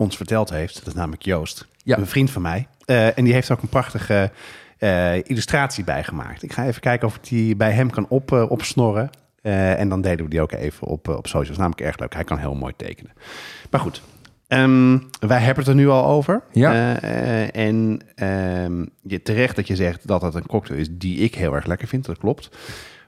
[0.00, 0.74] ons verteld heeft.
[0.74, 1.98] Dat is namelijk Joost, ja.
[1.98, 2.66] een vriend van mij.
[2.86, 4.30] Uh, en die heeft ook een prachtige
[4.78, 6.42] uh, illustratie bijgemaakt.
[6.42, 9.10] Ik ga even kijken of ik die bij hem kan op, uh, opsnorren.
[9.42, 11.58] en dan delen we die ook even op, op socials.
[11.58, 12.14] Namelijk erg leuk.
[12.14, 13.12] Hij kan heel mooi tekenen.
[13.70, 14.02] Maar goed,
[14.48, 16.42] um, wij hebben het er nu al over.
[16.52, 17.00] Ja.
[17.50, 21.54] en um, je, terecht dat je zegt dat het een cocktail is die ik heel
[21.54, 22.04] erg lekker vind.
[22.04, 22.50] Dat klopt.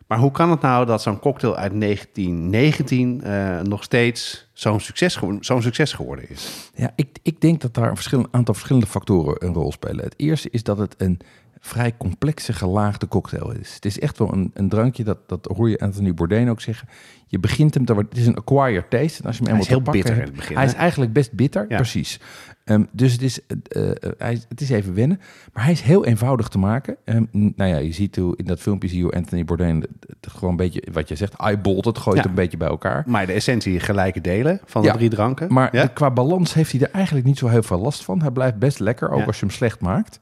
[0.06, 5.18] Maar hoe kan het nou dat zo'n cocktail uit 1919 uh, nog steeds zo'n succes,
[5.40, 6.70] succes geworden is?
[6.74, 10.04] Ja, ik, ik denk dat daar een aantal verschillende factoren een rol spelen.
[10.04, 11.20] Het eerste is dat het een
[11.64, 13.74] vrij complexe gelaagde cocktail is.
[13.74, 16.88] Het is echt wel een, een drankje, dat, dat hoor je Anthony Bourdain ook zeggen.
[17.26, 18.10] Je begint hem te worden.
[18.10, 19.22] Het is een acquired taste.
[19.22, 20.56] En als je hem hij is heel bitter in het begin.
[20.56, 22.20] Hij is eigenlijk best bitter, precies.
[22.64, 23.40] Um, dus het is,
[23.76, 25.20] uh, hij, het is even wennen.
[25.52, 26.96] Maar hij is heel eenvoudig te maken.
[27.04, 29.84] Um, nou ja, je ziet hoe in dat filmpje zie je hoe Anthony Bourdain
[30.20, 32.24] gewoon een beetje, wat je zegt, eyebolt het, gooit ja.
[32.24, 33.04] een beetje bij elkaar.
[33.06, 35.52] Maar de essentie gelijke delen van de drie dranken.
[35.52, 38.20] Maar qua balans heeft hij er eigenlijk niet zo heel veel last van.
[38.20, 40.18] Hij blijft best lekker, ook als je hem slecht maakt.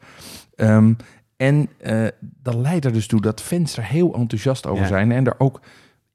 [0.57, 0.97] Um,
[1.41, 2.07] en uh,
[2.43, 5.61] dat leidt er dus toe dat fans er heel enthousiast over zijn en er ook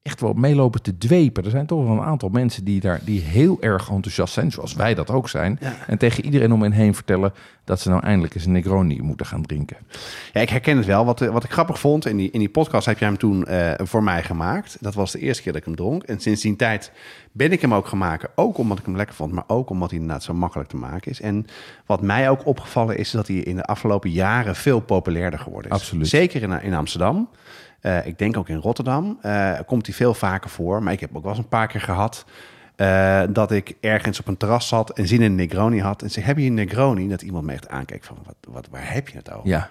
[0.05, 1.43] echt wel meelopen te dwepen.
[1.43, 4.73] Er zijn toch wel een aantal mensen die daar die heel erg enthousiast zijn, zoals
[4.73, 5.59] wij dat ook zijn.
[5.87, 9.25] En tegen iedereen om hen heen vertellen dat ze nou eindelijk eens een Negroni moeten
[9.25, 9.77] gaan drinken.
[10.33, 11.05] Ja, ik herken het wel.
[11.05, 13.71] Wat, wat ik grappig vond, in die, in die podcast heb jij hem toen uh,
[13.77, 14.77] voor mij gemaakt.
[14.79, 16.03] Dat was de eerste keer dat ik hem dronk.
[16.03, 16.91] En sinds die tijd
[17.31, 18.27] ben ik hem ook gemaakt.
[18.35, 21.11] Ook omdat ik hem lekker vond, maar ook omdat hij inderdaad zo makkelijk te maken
[21.11, 21.21] is.
[21.21, 21.45] En
[21.85, 25.77] wat mij ook opgevallen is, dat hij in de afgelopen jaren veel populairder geworden is.
[25.77, 26.07] Absoluut.
[26.07, 27.29] Zeker in, in Amsterdam.
[27.85, 30.83] Uh, ik denk ook in Rotterdam uh, komt hij veel vaker voor.
[30.83, 32.25] Maar ik heb ook wel eens een paar keer gehad
[32.77, 36.01] uh, dat ik ergens op een terras zat en zin in een Negroni had.
[36.01, 37.07] En ze heb je een Negroni?
[37.07, 39.49] Dat iemand me echt aankeek van, wat, wat, waar heb je het over?
[39.49, 39.69] Ja.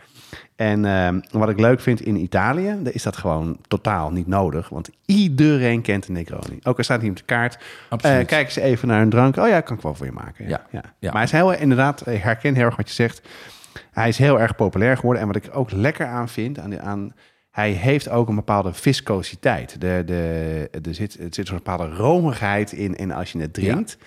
[0.56, 4.68] En wat ik leuk vind in Italië, is dat gewoon totaal niet nodig.
[4.68, 6.58] Want iedereen kent een Negroni.
[6.62, 7.58] Ook al staat hij op de kaart.
[8.06, 9.36] Uh, kijk ze even naar een drank.
[9.36, 10.48] Oh ja, kan ik wel voor je maken.
[10.48, 10.66] Ja.
[10.70, 10.82] ja.
[11.00, 13.22] Maar hij is heel, inderdaad, ik herken heel erg wat je zegt.
[13.92, 15.22] Hij is heel erg populair geworden.
[15.22, 17.14] En wat ik ook lekker aan vind, aan, aan
[17.54, 19.80] hij heeft ook een bepaalde viscositeit.
[19.80, 23.98] De, de, er zit, zit een bepaalde romigheid in, in als je het drinkt.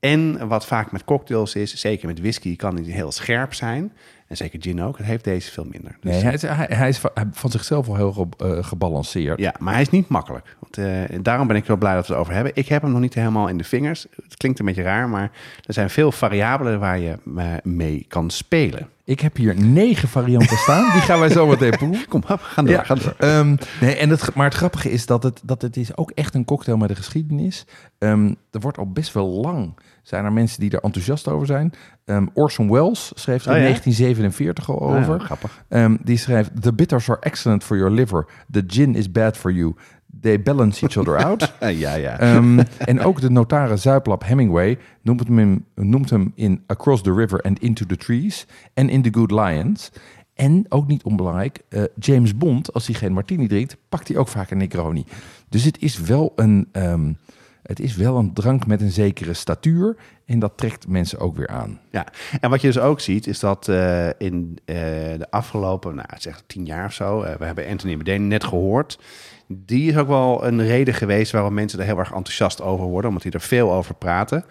[0.00, 3.92] En wat vaak met cocktails is, zeker met whisky, kan hij heel scherp zijn.
[4.30, 4.96] En zeker gin ook.
[4.96, 5.96] Het heeft deze veel minder.
[6.00, 6.42] Dus nee, hij is,
[6.76, 7.00] hij, is
[7.32, 9.38] van zichzelf wel heel uh, gebalanceerd.
[9.38, 10.56] Ja, maar hij is niet makkelijk.
[10.58, 12.52] Want, uh, daarom ben ik wel blij dat we het over hebben.
[12.54, 14.06] Ik heb hem nog niet helemaal in de vingers.
[14.22, 15.30] Het klinkt een beetje raar, maar
[15.66, 17.18] er zijn veel variabelen waar je
[17.62, 18.88] mee kan spelen.
[19.04, 20.92] Ik heb hier negen varianten staan.
[20.92, 22.08] Die gaan wij zo meteen proeven.
[22.08, 22.74] Kom op, gaan door.
[22.74, 23.28] Ja, gaan door.
[23.28, 26.34] Um, nee, en het, maar het grappige is dat het, dat het is ook echt
[26.34, 27.64] een cocktail met een geschiedenis.
[27.98, 29.74] Um, er wordt al best wel lang
[30.10, 31.72] zijn er mensen die er enthousiast over zijn.
[32.04, 35.20] Um, Orson Welles schreef er in 1947 al ah, over.
[35.20, 35.64] grappig.
[35.68, 38.26] Um, die schrijft: The bitters are excellent for your liver.
[38.50, 39.74] The gin is bad for you.
[40.20, 41.52] They balance each other out.
[41.84, 42.36] ja, ja.
[42.36, 47.14] Um, en ook de notaris Zuiplap Hemingway noemt hem, in, noemt hem in Across the
[47.14, 49.90] River and Into the Trees en in The Good Lions.
[50.34, 54.28] En ook niet onbelangrijk, uh, James Bond, als hij geen martini drinkt, pakt hij ook
[54.28, 55.04] vaak een Negroni.
[55.48, 57.16] Dus het is wel een, um,
[57.62, 59.96] het is wel een drank met een zekere statuur.
[60.24, 61.80] En dat trekt mensen ook weer aan.
[61.90, 62.06] Ja,
[62.40, 64.76] en wat je dus ook ziet, is dat uh, in uh,
[65.18, 68.98] de afgelopen, nou, zeg tien jaar of zo, uh, we hebben Anthony Bourdain net gehoord.
[69.46, 73.08] Die is ook wel een reden geweest waarom mensen er heel erg enthousiast over worden,
[73.08, 74.44] omdat die er veel over praten.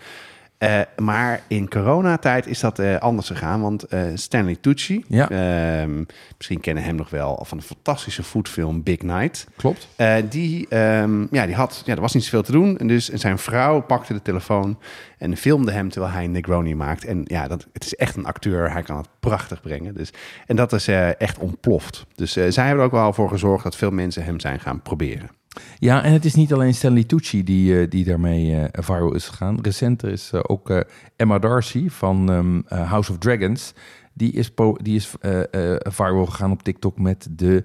[0.63, 3.61] Uh, maar in coronatijd is dat uh, anders gegaan.
[3.61, 5.29] Want uh, Stanley Tucci, ja.
[5.29, 6.03] Ehm,
[6.37, 9.47] misschien kennen hem nog wel van de fantastische foodfilm Big Night.
[9.55, 9.87] Klopt.
[10.29, 12.77] die, um, ja, die had, ja, er was niet zoveel te doen.
[12.77, 14.79] En dus en zijn vrouw pakte de telefoon
[15.17, 17.05] en filmde hem terwijl hij Negroni maakt.
[17.05, 18.71] En ja, dat, het is echt een acteur.
[18.71, 19.93] Hij kan het prachtig brengen.
[19.93, 20.09] Dus,
[20.45, 22.05] en dat is echt ontploft.
[22.15, 25.29] Dus zij hebben er ook wel voor gezorgd dat veel mensen hem zijn gaan proberen.
[25.79, 29.27] Ja, en het is niet alleen Stanley Tucci die, uh, die daarmee uh, viral is
[29.27, 29.59] gegaan.
[29.61, 30.85] Recenter is uh, ook
[31.15, 33.73] Emma Darcy van um, House of Dragons.
[34.13, 35.13] Die is, die is
[35.79, 37.63] viral gegaan op TikTok met de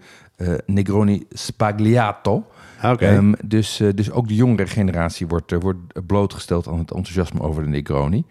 [0.66, 2.46] Negroni Spagliato.
[2.82, 3.16] Okay.
[3.16, 7.68] Um, dus, dus ook de jongere generatie wordt, wordt blootgesteld aan het enthousiasme over de
[7.68, 8.24] Negroni.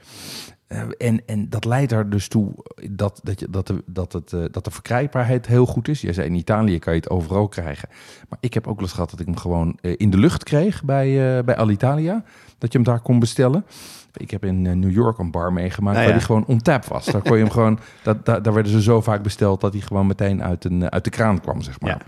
[0.73, 2.53] Uh, en, en dat leidt er dus toe
[2.89, 6.01] dat, dat, je, dat, de, dat, het, uh, dat de verkrijgbaarheid heel goed is.
[6.01, 7.89] Jij zei in Italië kan je het overal krijgen.
[8.29, 10.43] Maar ik heb ook wel eens gehad dat ik hem gewoon uh, in de lucht
[10.43, 12.23] kreeg bij, bij Alitalia.
[12.57, 13.65] Dat je hem daar kon bestellen.
[14.13, 17.05] Ik heb in New York een bar meegemaakt Nou waar die gewoon on tap was.
[17.05, 19.81] Daar kon je hem gewoon, dat, daar, daar werden ze zo vaak besteld dat hij
[19.81, 21.89] gewoon meteen uit, een, uit de kraan kwam, zeg maar.
[21.89, 21.99] Ja.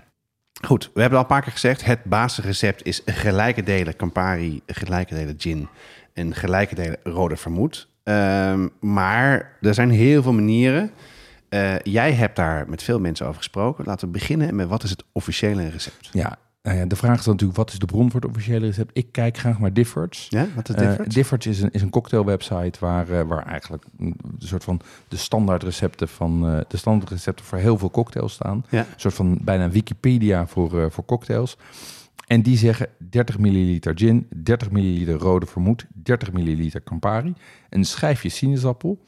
[0.61, 5.15] Goed, we hebben al een paar keer gezegd, het basisrecept is gelijke delen Campari, gelijke
[5.15, 5.67] delen gin
[6.13, 7.89] en gelijke delen rode vermoed.
[8.09, 10.91] Um, maar er zijn heel veel manieren.
[11.49, 13.85] Uh, jij hebt daar met veel mensen over gesproken.
[13.85, 16.09] Laten we beginnen met wat is het officiële recept?
[16.11, 18.65] Ja, nou ja, de vraag is dan natuurlijk, wat is de bron voor het officiële
[18.65, 18.91] recept?
[18.93, 20.27] Ik kijk graag naar Diffords.
[20.29, 21.07] Ja, wat is Diffords?
[21.07, 25.17] Uh, Diffords is een, is een cocktailwebsite waar, uh, waar eigenlijk een soort van de
[25.17, 28.65] standaard recepten van uh, de standaard recepten voor heel veel cocktails staan.
[28.69, 28.79] Ja.
[28.79, 31.57] Een soort van bijna Wikipedia voor, voor cocktails.
[32.25, 37.33] En die zeggen 30 milliliter gin, 30 milliliter rode vermoed, 30 milliliter Campari,
[37.69, 38.99] een schijfje sinaasappel.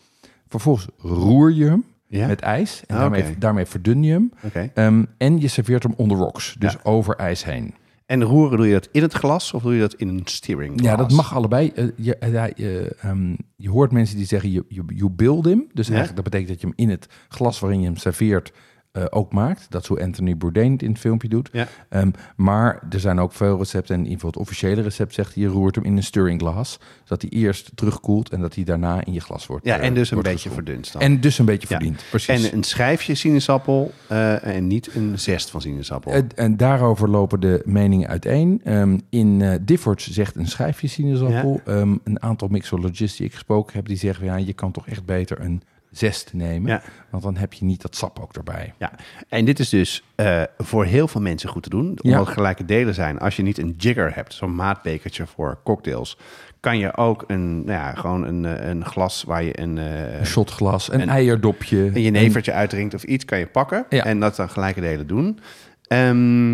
[0.47, 2.27] Vervolgens roer je hem ja?
[2.27, 4.31] met ijs en Ah, daarmee, daarmee verdun je hem.
[4.45, 4.71] Oké.
[4.75, 6.79] Um, en je serveert hem on the rocks, dus Ja.
[6.83, 7.73] over ijs heen.
[8.05, 10.71] En roeren doe je dat in het glas of doe je dat in een steering
[10.73, 10.89] glass?
[10.89, 11.71] Ja, dat mag allebei.
[11.75, 15.67] Uh, je, uh, je, um, je hoort mensen die zeggen, you, you build him.
[15.73, 15.93] Dus Ja.
[15.93, 18.53] eigenlijk dat betekent dat je hem in het glas waarin je hem serveert
[18.97, 19.65] uh, ook maakt.
[19.69, 21.49] Dat is hoe Anthony Bourdain het in het filmpje doet.
[21.51, 21.67] Ja.
[21.89, 23.95] Um, maar er zijn ook veel recepten.
[23.95, 26.79] En in ieder geval het officiële recept zegt je roert hem in een stirring glas.
[27.03, 30.11] Zodat hij eerst terugkoelt en dat hij daarna in je glas wordt Ja, en dus
[30.11, 31.01] een beetje verdund dan.
[31.01, 31.75] En dus een beetje Ja.
[31.75, 32.43] verdiend, precies.
[32.43, 36.23] En een schijfje sinaasappel uh, en niet een zest van sinaasappel.
[36.35, 38.61] En, daarover lopen de meningen uiteen.
[38.65, 41.61] Um, in Diffords zegt een schijfje sinaasappel.
[41.65, 41.73] Ja.
[41.73, 44.25] Um, een aantal mixologists die ik gesproken heb, die zeggen...
[44.25, 45.61] ja, je kan toch echt beter een
[45.97, 46.69] zest nemen.
[46.71, 46.81] Ja.
[47.09, 48.73] Want dan heb je niet dat sap ook erbij.
[48.77, 48.91] Ja,
[49.29, 51.85] en dit is dus uh, voor heel veel mensen goed te doen.
[51.87, 52.19] Omdat Ja.
[52.19, 53.19] het gelijke delen zijn.
[53.19, 56.17] Als je niet een jigger hebt, zo'n maatbekertje voor cocktails...
[56.59, 60.19] kan je ook een, nou ja, gewoon een, uh, een glas waar je een, uh,
[60.19, 61.77] Een shotglas, een, een- eierdopje.
[61.77, 63.25] een jenevertje uitdrinkt of iets...
[63.25, 64.03] kan je pakken Ja.
[64.05, 65.39] en dat dan gelijke delen doen.
[65.87, 66.51] Ehm,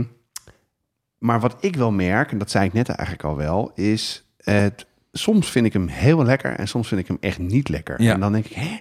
[1.17, 3.71] maar wat ik wel merk, en dat zei ik net eigenlijk al wel...
[3.75, 7.69] is het, soms vind ik hem heel lekker en soms vind ik hem echt niet
[7.69, 8.01] lekker.
[8.01, 8.13] Ja.
[8.13, 8.77] En dan denk ik, hè?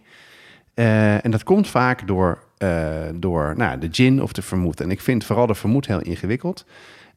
[0.74, 4.80] Eh, en dat komt vaak door, eh, door nou, de gin of de vermoed.
[4.80, 6.64] En ik vind vooral de vermoed heel ingewikkeld.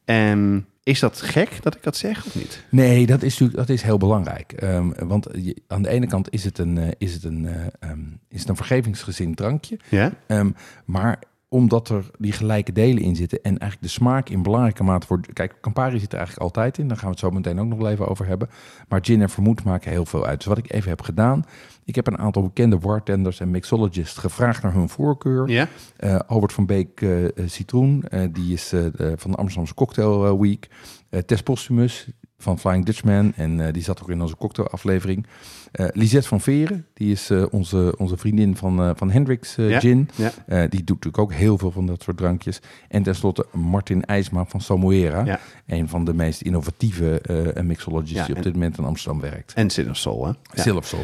[0.04, 2.64] En is dat gek dat ik dat zeg of niet?
[2.70, 4.52] Nee, dat is natuurlijk dat is heel belangrijk.
[4.52, 7.66] Ehm, want je, aan de ene kant is het een, eh, is het een, eh,
[7.78, 9.78] ehm, is het een vergevingsgezind drankje.
[9.88, 10.12] Ja?
[10.84, 11.18] Maar
[11.56, 15.32] omdat er die gelijke delen in zitten en eigenlijk de smaak in belangrijke mate wordt.
[15.32, 16.88] Kijk, Campari zit er eigenlijk altijd in.
[16.88, 18.48] Daar gaan we het zo meteen ook nog wel even over hebben.
[18.88, 20.38] Maar gin en vermoed maken heel veel uit.
[20.38, 21.44] Dus wat ik even heb gedaan.
[21.84, 25.48] Ik heb een aantal bekende bartenders en mixologists gevraagd naar hun voorkeur.
[25.48, 25.68] Ja?
[25.96, 27.10] Eh, Albert van Beek eh,
[27.46, 28.68] Citroen, die is
[29.16, 30.68] van de Amsterdamse Cocktail Week.
[31.26, 35.26] Tess Postumus van Flying Dutchman en die zat ook in onze cocktailaflevering.
[35.76, 39.80] Eh Lisette van Veren, die is eh, onze, onze vriendin van, eh, van Hendrix Ja.
[39.80, 40.08] Gin.
[40.14, 40.30] Ja.
[40.66, 42.60] Die doet natuurlijk ook heel veel van dat soort drankjes.
[42.88, 45.24] En tenslotte Martin IJsma van Samoera.
[45.24, 45.38] Ja.
[45.66, 47.22] Een van de meest innovatieve
[47.62, 49.52] mixologists die op dit moment in Amsterdam werkt.
[49.54, 50.32] En Soul, hè?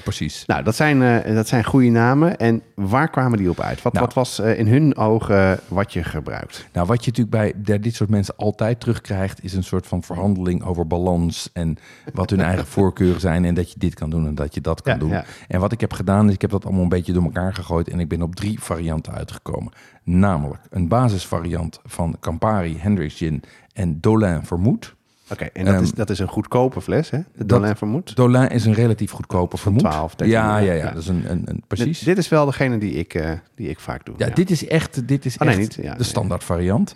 [0.03, 0.45] Precies.
[0.47, 2.39] Nou, dat zijn, dat zijn goede namen.
[2.39, 3.83] En waar kwamen die op uit?
[3.83, 4.05] Wat, Nou.
[4.05, 6.67] wat was in hun ogen wat je gebruikt?
[6.73, 10.03] Nou, wat je natuurlijk bij bij dit soort mensen altijd terugkrijgt, is een soort van
[10.03, 11.77] verhandeling over balans en
[12.13, 14.83] wat hun eigen voorkeuren zijn en dat je dit kan doen en dat je dat
[14.83, 15.11] kan Ja, doen.
[15.11, 15.25] ja.
[15.49, 17.89] En wat ik heb gedaan, is ik heb dat allemaal een beetje door elkaar gegooid
[17.89, 19.73] en ik ben op drie varianten uitgekomen.
[20.05, 24.95] Namelijk een basisvariant van Campari, Hendrix Gin en Dolin Vermoed.
[25.33, 27.19] Oké, en dat, Ehm, is, dat is een goedkope fles, hè?
[27.19, 28.17] De dat- Dolin Vermoed.
[28.17, 29.81] Dolin is een relatief goedkope vermoed.
[29.81, 30.91] 12, 13, ja, ja, ja, ja.
[30.91, 31.99] dat is een, een, een precies.
[31.99, 34.15] Dit, dit is wel degene die ik, eh, die ik vaak doe.
[34.19, 35.99] Ja, dit is echt, dit is Oh, nee, echt niet.
[35.99, 36.93] De standaard variant.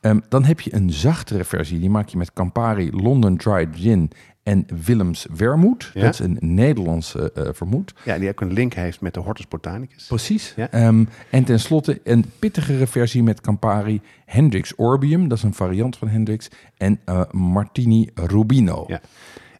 [0.00, 1.78] Ehm, dan heb je een zachtere versie.
[1.78, 4.10] Die maak je met Campari London Dried Gin
[4.46, 6.00] En Willems Wermoed, Ja.
[6.02, 7.94] dat is een Nederlandse eh, vermoed.
[8.04, 10.06] Ja, die ook een link heeft met de Hortus Botanicus.
[10.06, 10.52] Precies.
[10.56, 10.70] Ja.
[10.70, 15.28] Ehm, en tenslotte een pittigere versie met Campari Hendrix Orbium.
[15.28, 16.48] Dat is een variant van Hendrix.
[16.76, 18.84] En eh, Martini Rubino.
[18.86, 19.00] Ja.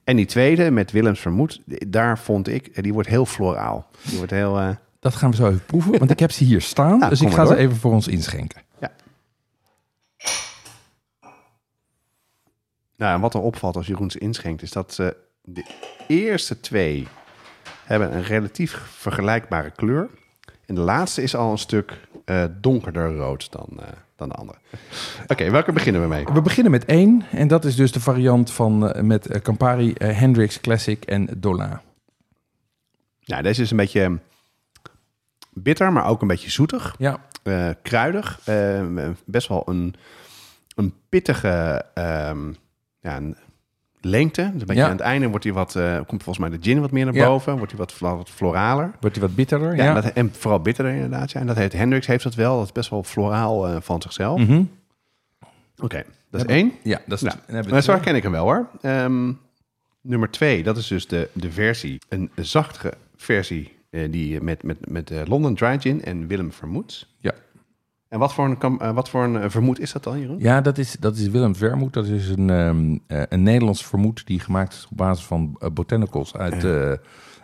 [0.04, 3.86] En die tweede met Willems Vermoed, daar vond ik, eh, die wordt heel floraal.
[4.08, 4.76] Die wordt heel...
[5.00, 6.98] Dat gaan we zo even proeven, want ik heb ze hier staan.
[6.98, 8.60] Nou, dus ik ga ze even voor ons inschenken.
[12.96, 15.08] Nou, en wat er opvalt als Jeroen ze inschenkt, is dat eh,
[15.42, 15.64] de
[16.06, 17.06] eerste twee
[17.84, 20.08] hebben een relatief vergelijkbare kleur.
[20.66, 24.58] En de laatste is al een stuk eh, donkerder rood dan, eh, dan de andere.
[25.32, 26.24] Oké, welke beginnen we mee?
[26.24, 27.24] We beginnen met één.
[27.30, 31.78] En dat is dus de variant van eh, met Campari, Hendrix Classic en Dolin.
[33.24, 34.18] Nou, deze is een beetje
[35.52, 36.94] bitter, maar ook een beetje zoetig.
[36.98, 37.20] Ja,
[37.82, 38.40] kruidig.
[39.24, 39.94] best wel een,
[40.74, 42.52] een pittige ehm,
[43.06, 43.36] ja, een
[44.00, 44.42] lengte.
[44.42, 44.84] Dus een beetje Ja.
[44.84, 47.14] aan het einde wordt hij wat, eh, komt volgens mij de gin wat meer naar
[47.14, 47.26] Ja.
[47.26, 47.56] boven.
[47.56, 48.90] Wordt hij wat, wat floraler.
[49.00, 49.76] wordt hij wat bitterder.
[49.76, 51.30] Ja, Ja, Dat, en vooral bitterder inderdaad.
[51.30, 51.40] Ja.
[51.40, 52.56] En dat heeft Hendrix heeft dat wel.
[52.56, 54.40] Dat is best wel floraal eh, van zichzelf.
[54.40, 54.62] Mhm.
[55.78, 56.72] Oké, dat is één.
[56.82, 58.68] ja dat is Nou, maar zo herken ik hem wel hoor.
[58.82, 59.32] Ehm,
[60.00, 64.88] nummer twee, dat is dus de, de versie, een zachtere versie eh, die met, met,
[64.90, 67.08] met London Dry Gin en Willem Vermoed.
[67.18, 67.32] Ja.
[68.08, 70.38] En wat voor een, eh, wat voor een eh, vermoed is dat dan, Jeroen?
[70.38, 71.92] Ja, dat is, dat is Willem Vermoed.
[71.92, 72.50] Dat is een,
[73.06, 76.64] eh, een Nederlands vermoed die gemaakt is op basis van botanicals uit,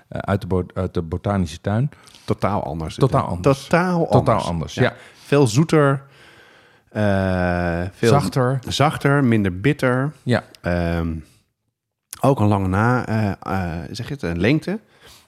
[0.09, 1.91] uit, de bo- uit de botanische tuin.
[2.25, 2.95] Totaal anders.
[2.95, 3.63] Totaal anders.
[3.63, 4.11] Totaal anders.
[4.13, 4.95] Totaal anders, ja.
[5.15, 6.03] Veel zoeter.
[7.93, 8.59] veel Zachter.
[8.69, 10.13] Zachter, minder bitter.
[10.23, 11.15] Ja, Ehm,
[12.21, 13.05] ook een lange na,
[13.91, 14.81] zeg je het, een lengte.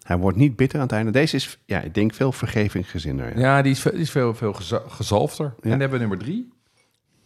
[0.05, 1.11] Hij wordt niet bitter aan het einde.
[1.11, 3.33] Deze is, ja, ik denk veel vergevingsgezinder.
[3.39, 3.41] Ja.
[3.41, 5.47] ja die is, die is veel, veel geza- gezalfder.
[5.47, 6.53] En dan hebben we nummer drie.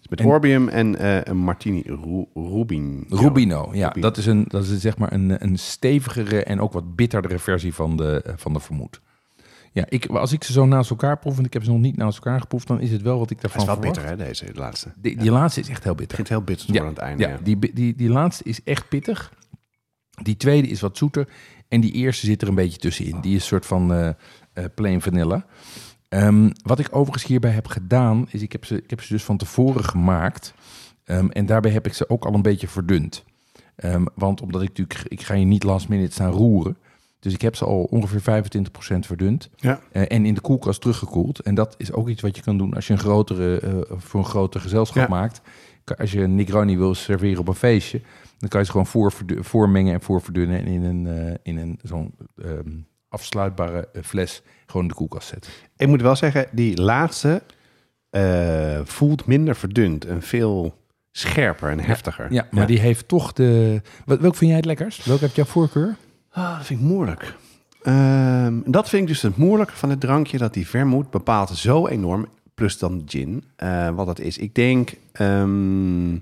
[0.08, 3.04] Met En- Orbium en eh, een Martini Ru- Rubin.
[3.08, 3.86] Rubino, ja.
[3.86, 4.06] Rubino.
[4.08, 7.74] Dat is, een, dat is zeg maar een, een stevigere en ook wat bitterdere versie
[7.74, 9.00] van de, eh, van de vermoed.
[9.72, 11.96] Ja, ik, als ik ze zo naast elkaar proef, en ik heb ze nog niet
[11.96, 13.96] naast elkaar geproefd, dan is het wel wat ik daarvan is wel verwacht.
[13.98, 14.88] bitter, hè, deze de laatste.
[14.88, 16.08] Het Die, die laatste is echt heel bitter.
[16.18, 17.22] begint heel bitter Ja, aan het einde.
[17.22, 19.32] Ja, Ja, die, die, die laatste is echt pittig.
[20.22, 21.28] Die tweede is wat zoeter.
[21.68, 23.20] En die eerste zit er een beetje tussenin.
[23.20, 24.08] Die is een soort van eh
[24.58, 25.46] eh, plain vanilla.
[26.08, 29.24] Ehm, wat ik overigens hierbij heb gedaan, is ik heb ze, ik heb ze dus
[29.24, 30.54] van tevoren gemaakt.
[31.04, 33.24] Ehm, en daarbij heb ik ze ook al een beetje verdund.
[33.76, 36.76] Ehm, want omdat ik natuurlijk, ik ga hier niet last minute staan roeren.
[37.20, 39.50] Dus ik heb ze al ongeveer 25% verdund.
[39.56, 39.80] Ja.
[39.92, 41.40] Eh, en in de koelkast teruggekoeld.
[41.40, 44.26] En dat is ook iets wat je kan doen als je een grotere, voor een
[44.26, 45.08] groter gezelschap Ja.
[45.16, 45.40] maakt.
[45.96, 48.00] Als je een Negroni wil serveren op een feestje,
[48.38, 51.78] dan kan je ze gewoon voor, voormengen en voorverdunnen en in een, eh, in een
[51.82, 52.70] zo'n ehm,
[53.08, 55.52] afsluitbare eh, fles gewoon in de koelkast zetten.
[55.76, 57.42] Ik moet wel zeggen, die laatste
[58.10, 60.74] eh, voelt minder verdund en veel
[61.12, 62.32] scherper en heftiger.
[62.32, 63.80] Ja, maar die heeft toch de.
[64.04, 65.04] Wat, welk vind jij het lekkerst?
[65.04, 65.96] Welke heb jouw voorkeur?
[66.30, 67.34] Ah, dat vind ik moeilijk.
[67.82, 71.86] Ehm, dat vind ik dus het moeilijke van het drankje, dat die vermoed bepaalt zo
[71.86, 72.26] enorm,
[72.58, 74.38] plus dan gin, eh, wat dat is.
[74.38, 76.12] Ik denk, ehm,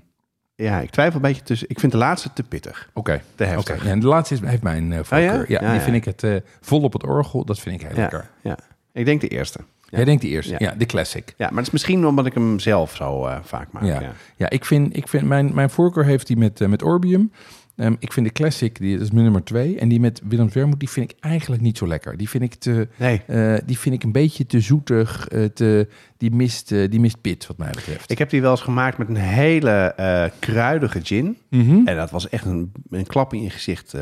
[0.55, 3.21] ja, ik twijfel een beetje tussen, ik vind de laatste te pittig, Oké.
[3.35, 3.83] te Oké, heftig.
[3.83, 5.21] ja, en de laatste is, heeft mijn eh, voorkeur.
[5.51, 5.59] ja?
[5.59, 5.61] ja?
[5.67, 7.45] Ja, die vind ik het eh, vol op het orgel.
[7.45, 8.29] Dat vind ik heel Ja, lekker.
[8.41, 8.57] ja,
[8.91, 9.59] ik denk de eerste.
[9.89, 10.55] Jij denkt die eerste?
[10.57, 10.73] Ja.
[10.77, 11.33] De classic.
[11.37, 13.83] Ja, maar het is misschien omdat ik hem zelf zo vaak maak.
[13.83, 14.01] Ja,
[14.35, 14.49] Ja.
[14.49, 17.31] ik vind, ik vind mijn, mijn voorkeur heeft die met, met Orbium.
[17.77, 19.79] Ehm, ik vind de classic, die, dat is mijn nummer twee.
[19.79, 22.17] En die met Willem Vermoed, die vind ik eigenlijk niet zo lekker.
[22.17, 25.27] Die vind ik, te, Nee, eh, die vind ik een beetje te zoetig.
[25.27, 25.87] eh, te,
[26.17, 28.11] die, mist, eh, die mist pit, wat mij betreft.
[28.11, 31.37] ik heb die wel eens gemaakt met een hele kruidige gin.
[31.49, 31.87] Mhm.
[31.87, 33.95] En dat was echt een, een klap in je gezicht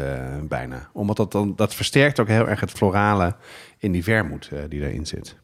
[0.48, 0.90] bijna.
[0.94, 3.36] Omdat dat dan, dat versterkt ook heel erg het florale
[3.78, 5.36] in die vermoed die erin zit.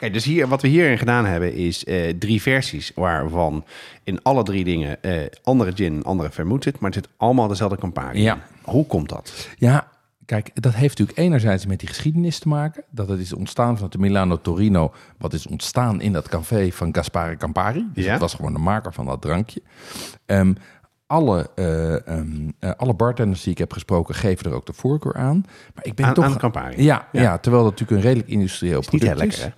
[0.00, 3.64] Kijk, dus hier, wat we hierin gedaan hebben is eh, drie versies waarvan
[4.04, 7.78] in alle drie dingen eh, andere gin andere vermoed zit, maar het zit allemaal dezelfde.
[8.12, 8.34] Ja.
[8.34, 8.40] in.
[8.62, 9.48] Hoe komt dat?
[9.58, 9.88] Ja,
[10.26, 12.84] kijk, dat heeft natuurlijk enerzijds met die geschiedenis te maken.
[12.90, 14.92] Dat het is ontstaan vanuit de Milano Torino.
[15.18, 17.86] Wat is ontstaan in dat café van Gaspare Campari.
[17.94, 18.10] Dus Ja.
[18.10, 19.62] het was gewoon de maker van dat drankje.
[20.26, 20.52] Ehm,
[21.06, 25.14] alle, eh, ehm, eh, alle bartenders die ik heb gesproken geven er ook de voorkeur
[25.14, 25.44] aan.
[25.74, 26.24] Maar ik ben Aan, toch...
[26.24, 26.82] aan Campari.
[26.82, 27.20] ja, ja.
[27.22, 27.38] Ja.
[27.38, 29.18] terwijl dat natuurlijk een redelijk industrieel Is product is.
[29.18, 29.48] lekker, hè?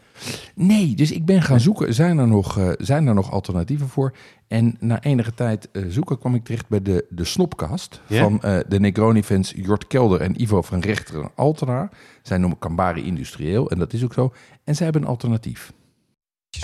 [0.54, 1.94] Nee, dus ik ben gaan zoeken.
[1.94, 4.12] Zijn er nog, eh, zijn er nog alternatieven voor?
[4.48, 8.58] En na enige tijd eh, zoeken kwam ik terecht bij de, de snopkast van eh,
[8.68, 11.90] de Negroni-fans Jort Kelder en Ivo van Rechter en Altena.
[12.22, 14.32] Zij noemen Cambari industrieel en dat is ook zo.
[14.64, 15.72] En zij hebben een alternatief.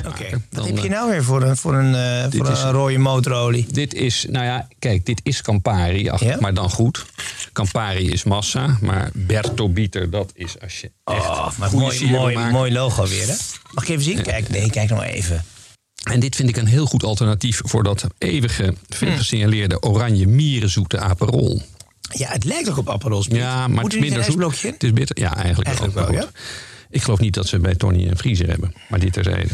[0.07, 2.63] Oké, wat heb je eh, nou weer voor een, voor een, eh, voor een is-
[2.63, 3.67] rode motorolie?
[3.73, 6.37] Dit is, nou ja, kijk, dit is Campari, ach, Ja?
[6.41, 7.05] maar dan goed.
[7.53, 12.11] Campari is massa, maar Berto Bieter, dat is als je echt Oh, maar goede mooi,
[12.11, 12.53] mooi, maakt.
[12.53, 13.35] mooi logo weer, hè?
[13.73, 14.23] Mag ik even zien?
[14.23, 15.45] Kijk, nee, kijk nog even.
[16.03, 20.99] En dit vind ik een heel goed alternatief voor dat eeuwige, veel gesignaleerde oranje mierenzoete
[20.99, 21.63] aperol.
[22.13, 23.25] Ja, het lijkt ook op Aperol.
[23.29, 24.63] Ja, maar Moet het is minder zoet.
[24.63, 25.21] Het is bitter.
[25.21, 26.29] Ja, eigenlijk, Eigenlijk wel.
[26.91, 28.75] Ik geloof niet dat ze bij Tony een vriezer hebben.
[28.89, 29.49] Maar dit terzijde.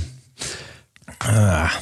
[1.18, 1.74] Ah.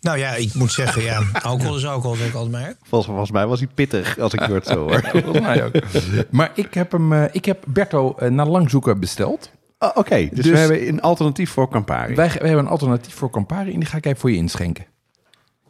[0.00, 2.74] Nou ja, ik moet zeggen, ja, alcohol is alcohol, zeg ik altijd maar.
[2.82, 5.02] Volgens, volgens mij was hij pittig, als ik het zo hoor.
[5.12, 5.72] Volgens mij ook.
[6.30, 9.50] Maar ik heb hem, eh, ik heb Berto eh, na lang zoeken besteld.
[9.78, 12.14] Oh, Oké, dus, Dus- we hebben een alternatief voor Campari.
[12.14, 14.86] Wij, wij hebben een alternatief voor Campari en die ga ik even voor je inschenken.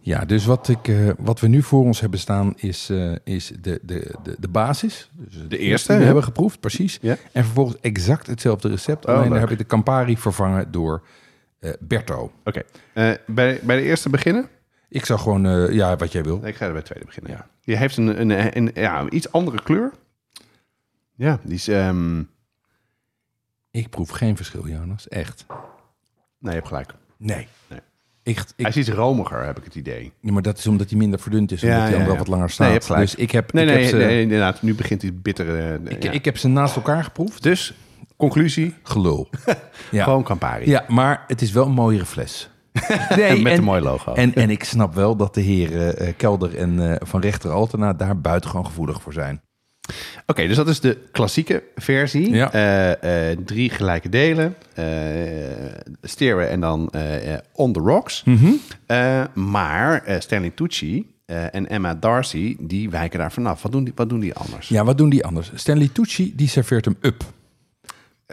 [0.03, 3.53] Ja, dus wat, ik, eh, wat we nu voor ons hebben staan is, eh, is
[3.61, 5.11] de, de, de, de basis.
[5.13, 6.07] Dus De eerste, Die we ja.
[6.07, 6.99] hebben geproefd, precies.
[7.03, 7.17] Ja.
[7.33, 9.05] En vervolgens exact hetzelfde recept.
[9.07, 9.31] Oh, alleen leuk.
[9.31, 11.03] dan heb ik de Campari vervangen door
[11.81, 12.33] Berto.
[12.45, 14.49] Oké, eh, bij, bij de eerste beginnen?
[14.89, 16.39] Ik zou gewoon, eh, ja, wat jij wil.
[16.39, 17.33] Nee, ik ga er bij de tweede beginnen.
[17.33, 17.47] Ja.
[17.65, 19.93] Die heeft een, een, een, ja, een iets andere kleur.
[21.15, 21.69] Ja, die is...
[21.69, 22.23] ehm,
[23.71, 25.09] Ik proef geen verschil, Jonas.
[25.09, 25.45] Echt.
[25.49, 25.59] nee,
[26.53, 26.91] je hebt gelijk.
[27.17, 27.49] Nee.
[27.69, 27.81] Nee.
[28.23, 30.13] Echt, ik, Hij is iets romiger, heb ik het idee.
[30.21, 31.61] Ja, maar dat is omdat hij minder verdund is.
[31.61, 32.67] Ja, Omdat hij ja, dan wel wat langer Nee, staat.
[32.67, 33.03] je hebt gelijk.
[33.05, 34.63] Dus ik heb, Nee, ik nee, heb ze, nee, inderdaad.
[34.63, 35.79] Nu begint die bittere...
[35.85, 37.43] eh, ik, ik heb ze naast elkaar geproefd.
[37.43, 37.75] Dus,
[38.21, 39.29] conclusie, Gelul.
[39.91, 40.05] ja.
[40.05, 40.71] gewoon Campari.
[40.71, 42.51] ja, maar het is wel een mooiere fles.
[43.17, 44.13] Nee, Met en, een mooi logo.
[44.13, 47.93] En, en ik snap wel dat de heren eh, Kelder en eh, Van Rechter Altena
[47.93, 49.41] daar buitengewoon gevoelig voor zijn.
[50.27, 52.31] Oké, dus dat is de klassieke versie.
[52.31, 52.53] Ja.
[52.53, 54.55] Eh, drie gelijke delen.
[56.03, 56.93] steren en dan
[57.53, 58.25] on the rocks.
[58.25, 58.53] Mhm.
[59.35, 63.63] Maar Stanley Tucci en Emma Darcy, die wijken daar vanaf.
[63.63, 64.69] Wat doen die, wat doen die anders?
[64.69, 65.51] Ja, wat doen die anders?
[65.55, 67.25] Stanley Tucci, die serveert hem up.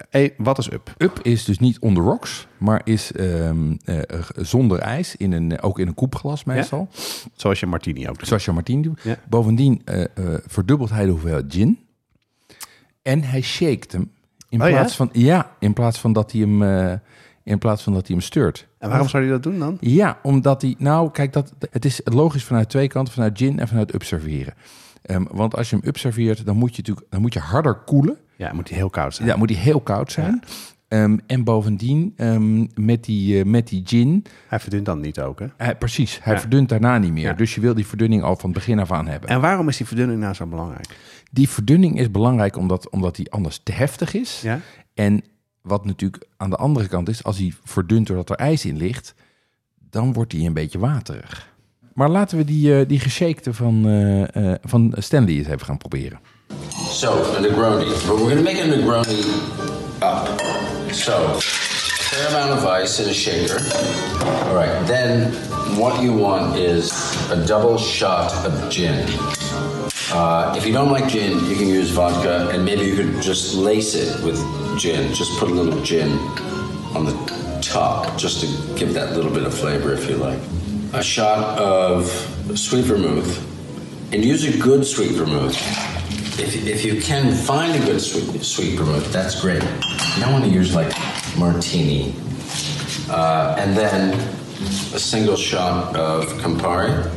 [0.09, 0.93] Hey, wat is up?
[0.97, 5.31] Up is dus niet on the rocks, maar is ehm, eh, eh, zonder ijs, in
[5.31, 6.89] een, ook in een koepglas meestal.
[7.35, 8.27] Zoals je Martini ook doet.
[8.27, 9.01] Zoals je Martien doet.
[9.03, 9.17] Ja.
[9.29, 10.09] Bovendien eh, eh,
[10.45, 11.79] verdubbelt hij de hoeveelheid gin.
[13.01, 14.11] En hij shaked hem.
[14.49, 14.73] In Oh ja?
[14.73, 16.93] plaats van ja, in plaats van dat hij hem, eh,
[17.43, 18.67] in plaats van dat hij hem steurt.
[18.77, 19.77] En waarom zou hij dat doen dan?
[19.79, 20.75] Ja, omdat hij.
[20.77, 24.53] Nou, kijk, dat, het is logisch vanuit twee kanten, vanuit gin en vanuit up serveren.
[25.01, 27.75] Ehm, want als je hem up serveert, dan moet je natuurlijk dan moet je harder
[27.75, 28.17] koelen.
[28.37, 29.27] Ja, moet hij heel koud zijn.
[29.27, 30.43] Ja, moet hij heel koud zijn.
[30.87, 35.41] Ehm, en bovendien, ehm, met, die, eh, met die gin, Hij verdunt dan niet ook,
[35.57, 35.75] hè?
[35.75, 36.39] precies, hij Ja.
[36.39, 37.23] verdunt daarna niet meer.
[37.23, 37.33] Ja.
[37.33, 39.29] Dus je wil die verdunning al van het begin af aan hebben.
[39.29, 40.97] En waarom is die verdunning nou zo belangrijk?
[41.31, 44.41] Die verdunning is belangrijk omdat, omdat die anders te heftig is.
[44.41, 44.59] Ja?
[44.93, 45.23] En
[45.61, 49.13] wat natuurlijk aan de andere kant is, als hij verdunt doordat er ijs in ligt,
[49.89, 51.55] dan wordt hij een beetje waterig.
[51.93, 56.19] Maar laten we die, eh die geshakte van, eh, van Stanley eens even gaan proberen.
[56.97, 57.91] So, a Negroni.
[58.07, 59.21] But we're going to make a Negroni
[60.01, 60.27] up.
[60.91, 63.59] So, fair amount of ice in a shaker.
[64.47, 65.31] All right, then
[65.77, 66.91] what you want is
[67.29, 69.05] a double shot of gin.
[70.11, 73.53] Uh, if you don't like gin, you can use vodka, and maybe you could just
[73.53, 74.39] lace it with
[74.79, 75.13] gin.
[75.13, 76.17] Just put a little gin
[76.95, 80.39] on the top, just to give that little bit of flavor, if you like.
[80.93, 82.07] A shot of
[82.55, 83.43] sweet vermouth,
[84.13, 85.55] and use a good sweet vermouth.
[86.39, 89.63] If, if you can find a good sweet, sweet vermouth, that's great.
[89.63, 90.93] You don't want to use like
[91.37, 92.13] martini.
[93.09, 94.13] Uh, and then
[94.93, 97.11] a single shot of Campari,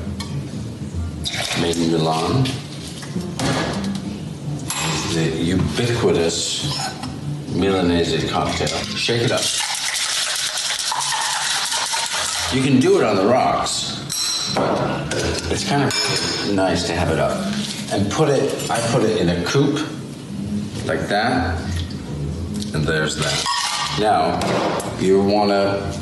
[1.61, 2.45] made in Milan.
[5.13, 6.79] The ubiquitous
[7.55, 8.69] Milanese cocktail.
[8.97, 9.43] Shake it up.
[12.55, 14.01] You can do it on the rocks,
[14.55, 15.15] but
[15.53, 17.80] it's kind of nice to have it up.
[17.93, 19.81] And put it, I put it in a coupe,
[20.87, 21.59] like that,
[22.73, 23.45] and there's that.
[23.99, 24.39] Now,
[25.01, 26.01] you want to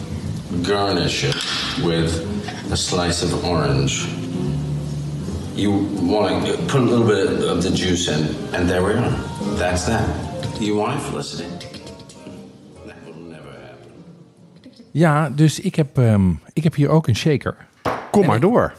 [0.63, 1.35] garnish it
[1.83, 2.13] with
[2.71, 4.07] a slice of orange.
[5.55, 5.71] You
[6.03, 9.11] want to put a little bit of the juice in, and there we are.
[9.57, 10.07] That's that.
[10.61, 11.49] You want it, Felicity?
[12.87, 13.93] That will never happen.
[14.91, 17.57] Ja, dus ik heb, ehm, ik heb hier ook een shaker.
[18.11, 18.75] Kom maar door.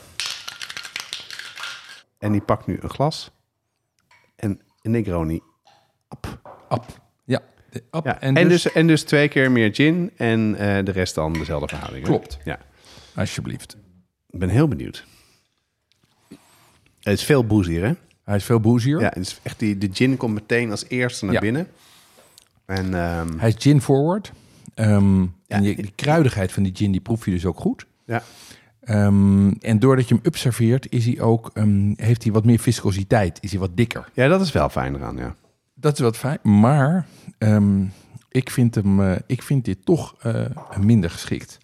[2.20, 3.32] En die pakt nu een glas.
[4.36, 5.42] En een Negroni.
[6.68, 6.88] Ap.
[7.26, 8.06] Ja, de ap.
[8.06, 8.20] Ja.
[8.22, 10.12] En, En, dus, dus, en dus twee keer meer gin.
[10.18, 12.04] En eh, de rest dan dezelfde verhouding.
[12.06, 12.10] hè?
[12.12, 12.38] Klopt.
[12.44, 12.60] Ja.
[13.16, 13.78] alsjeblieft.
[14.30, 15.06] Ik ben heel benieuwd.
[17.00, 17.94] Het is veel boozier, hè?
[18.24, 19.00] Hij is veel boozier.
[19.00, 21.40] Ja, het is echt die, de gin komt meteen als eerste naar Ja.
[21.40, 21.68] binnen.
[22.66, 24.32] En ehm, Hij is gin forward.
[24.74, 25.28] Ehm, Ja.
[25.48, 27.86] en je, die kruidigheid van die gin, die proef je dus ook goed.
[28.06, 28.24] ja,
[28.82, 33.38] Ehm, en doordat je hem upserveert, is hij ook, ehm, heeft hij wat meer viscositeit.
[33.42, 34.10] Is hij wat dikker.
[34.14, 35.36] ja, dat is wel fijn eraan, ja.
[35.74, 36.40] Dat is wat fijn.
[36.42, 37.06] Maar
[37.38, 37.84] ehm,
[38.30, 40.46] ik, vind hem, eh, ik vind dit toch eh,
[40.80, 41.58] minder geschikt.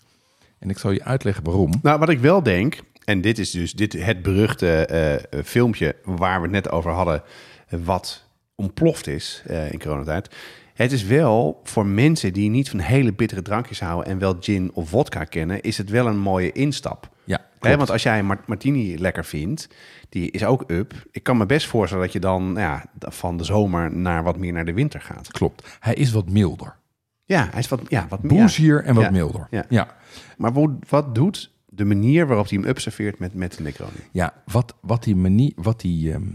[0.60, 1.72] En ik zal je uitleggen waarom.
[1.82, 6.38] Nou, wat ik wel denk, en dit is dus dit, het beruchte eh, filmpje waar
[6.38, 7.24] we het net over hadden,
[7.70, 8.24] wat
[8.56, 10.36] ontploft is in coronatijd.
[10.76, 14.72] Het is wel voor mensen die niet van hele bittere drankjes houden en wel gin
[14.74, 17.10] of vodka kennen, is het wel een mooie instap.
[17.24, 19.68] Ja, want als jij martini lekker vindt,
[20.10, 20.94] die is ook up.
[21.12, 24.38] Ik kan me best voorstellen dat je dan nou ja, van de zomer naar wat
[24.38, 25.32] meer naar de winter gaat.
[25.32, 25.78] Klopt.
[25.80, 26.76] Hij is wat milder.
[27.24, 29.12] Ja, hij is wat, ja, wat Boezier en wat Ja.
[29.12, 29.48] milder.
[29.52, 29.66] Ja.
[29.70, 29.96] ja.
[30.38, 30.52] Maar
[30.90, 33.92] wat doet de manier waarop hij hem up serveert met, met de Negroni?
[34.12, 36.28] Ja, wat, wat die manier, wat die, ehm,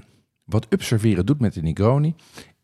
[0.45, 2.14] wat upserveren doet met de Negroni,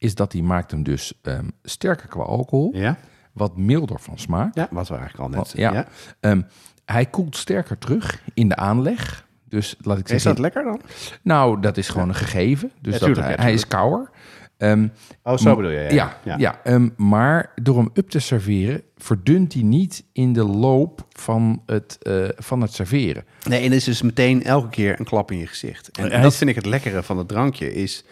[0.07, 2.97] is dat hij maakt hem dus ehm, sterker qua alcohol, Ja?
[3.33, 4.55] wat milder van smaak.
[4.55, 5.73] Ja, wat we eigenlijk al net ja.
[5.73, 5.87] ja.
[6.21, 6.43] Ehm,
[6.85, 9.25] hij koelt sterker terug in de aanleg.
[9.49, 10.81] Dus laat ik Is zeggen, dat lekker dan?
[11.23, 12.71] nou, dat is gewoon een gegeven.
[12.81, 14.11] Dus Ja, dat, tuurlijk, hij, is kouder.
[14.57, 14.89] Ehm,
[15.23, 15.79] Oh, zo bedoel je.
[15.81, 16.61] Ja, ja, ja.
[16.65, 16.91] ja.
[16.97, 22.29] maar door hem up te serveren, verdunt hij niet in de loop van het, eh,
[22.37, 23.25] van het serveren.
[23.49, 25.91] Nee, en het is dus meteen elke keer een klap in je gezicht.
[25.99, 28.05] En, Hij dat is- vind ik het lekkere van het drankje, is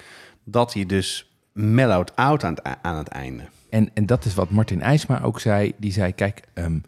[0.45, 3.43] dat hij dus mellowed out aan het, aan het einde.
[3.71, 5.73] En, en dat is wat Martin IJsma ook zei.
[5.77, 6.79] Die zei, kijk, ehm,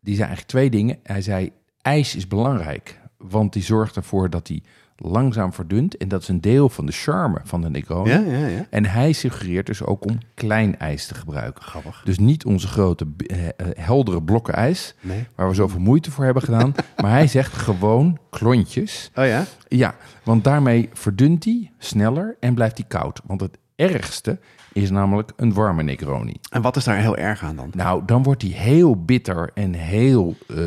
[0.00, 0.98] die zei eigenlijk twee dingen.
[1.02, 1.52] Hij zei,
[1.82, 4.62] ijs is belangrijk, want die zorgt ervoor dat hij
[4.96, 5.96] langzaam verdunt.
[5.96, 8.10] En dat is een deel van de charme van de Negroni.
[8.10, 8.66] Ja, ja, ja.
[8.70, 11.62] En hij suggereert dus ook om klein ijs te gebruiken.
[11.62, 12.02] Grappig.
[12.04, 15.24] Dus niet onze grote eh, eh, heldere blokken ijs, Nee.
[15.34, 16.74] waar we zoveel moeite voor hebben gedaan.
[17.02, 19.10] maar hij zegt gewoon klontjes.
[19.14, 19.44] Oh ja?
[19.68, 23.20] Ja, want daarmee verdunt hij sneller en blijft hij koud.
[23.24, 24.38] Want het ergste
[24.72, 26.34] is namelijk een warme Negroni.
[26.50, 27.70] En wat is daar heel erg aan dan?
[27.74, 30.64] Nou, dan wordt hij heel bitter en heel, eh,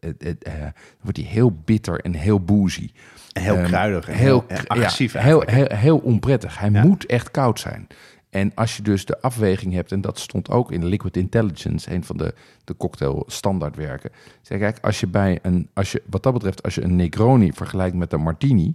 [0.00, 0.68] eh, eh,
[1.00, 2.90] wordt hij heel bitter en heel boozy.
[3.32, 6.58] En heel Ehm, kruidig en heel, agressief ja, heel, heel, heel onprettig.
[6.58, 6.82] Hij Ja.
[6.84, 7.86] moet echt koud zijn.
[8.30, 12.04] En als je dus de afweging hebt, en dat stond ook in Liquid Intelligence, een
[12.04, 14.10] van de, de cocktail standaardwerken.
[14.42, 17.52] Zeg, kijk, als je bij een, als je, wat dat betreft, als je een Negroni
[17.52, 18.74] vergelijkt met een Martini,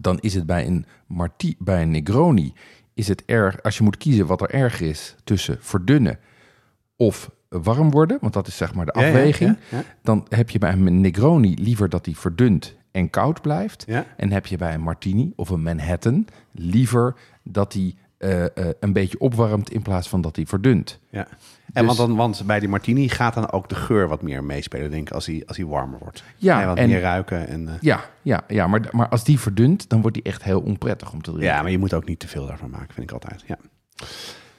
[0.00, 2.52] dan is het bij een, marti, bij een Negroni,
[2.94, 6.18] is het erg, als je moet kiezen wat er erger is tussen verdunnen
[6.96, 9.84] of warm worden, want dat is zeg maar de ja, afweging, ja, ja.
[10.02, 13.86] dan heb je bij een Negroni liever dat die verdunt en koud blijft.
[14.16, 18.50] En heb je bij een Martini of een Manhattan liever dat die eh, eh,
[18.80, 21.00] een beetje opwarmt in plaats van dat die verdunt.
[21.10, 21.26] Ja.
[21.72, 24.44] En Dus- want, dan, want bij die martini gaat dan ook de geur wat meer
[24.44, 26.24] meespelen, denk ik, als hij, als hij warmer wordt.
[26.36, 27.48] Ja, En wat en- meer ruiken.
[27.48, 30.60] En, eh, Ja, ja, ja maar, maar als die verdunt, dan wordt die echt heel
[30.60, 31.52] onprettig om te drinken.
[31.54, 33.44] ja, maar je moet ook niet te veel daarvan maken, vind ik altijd.
[33.46, 33.56] Ja.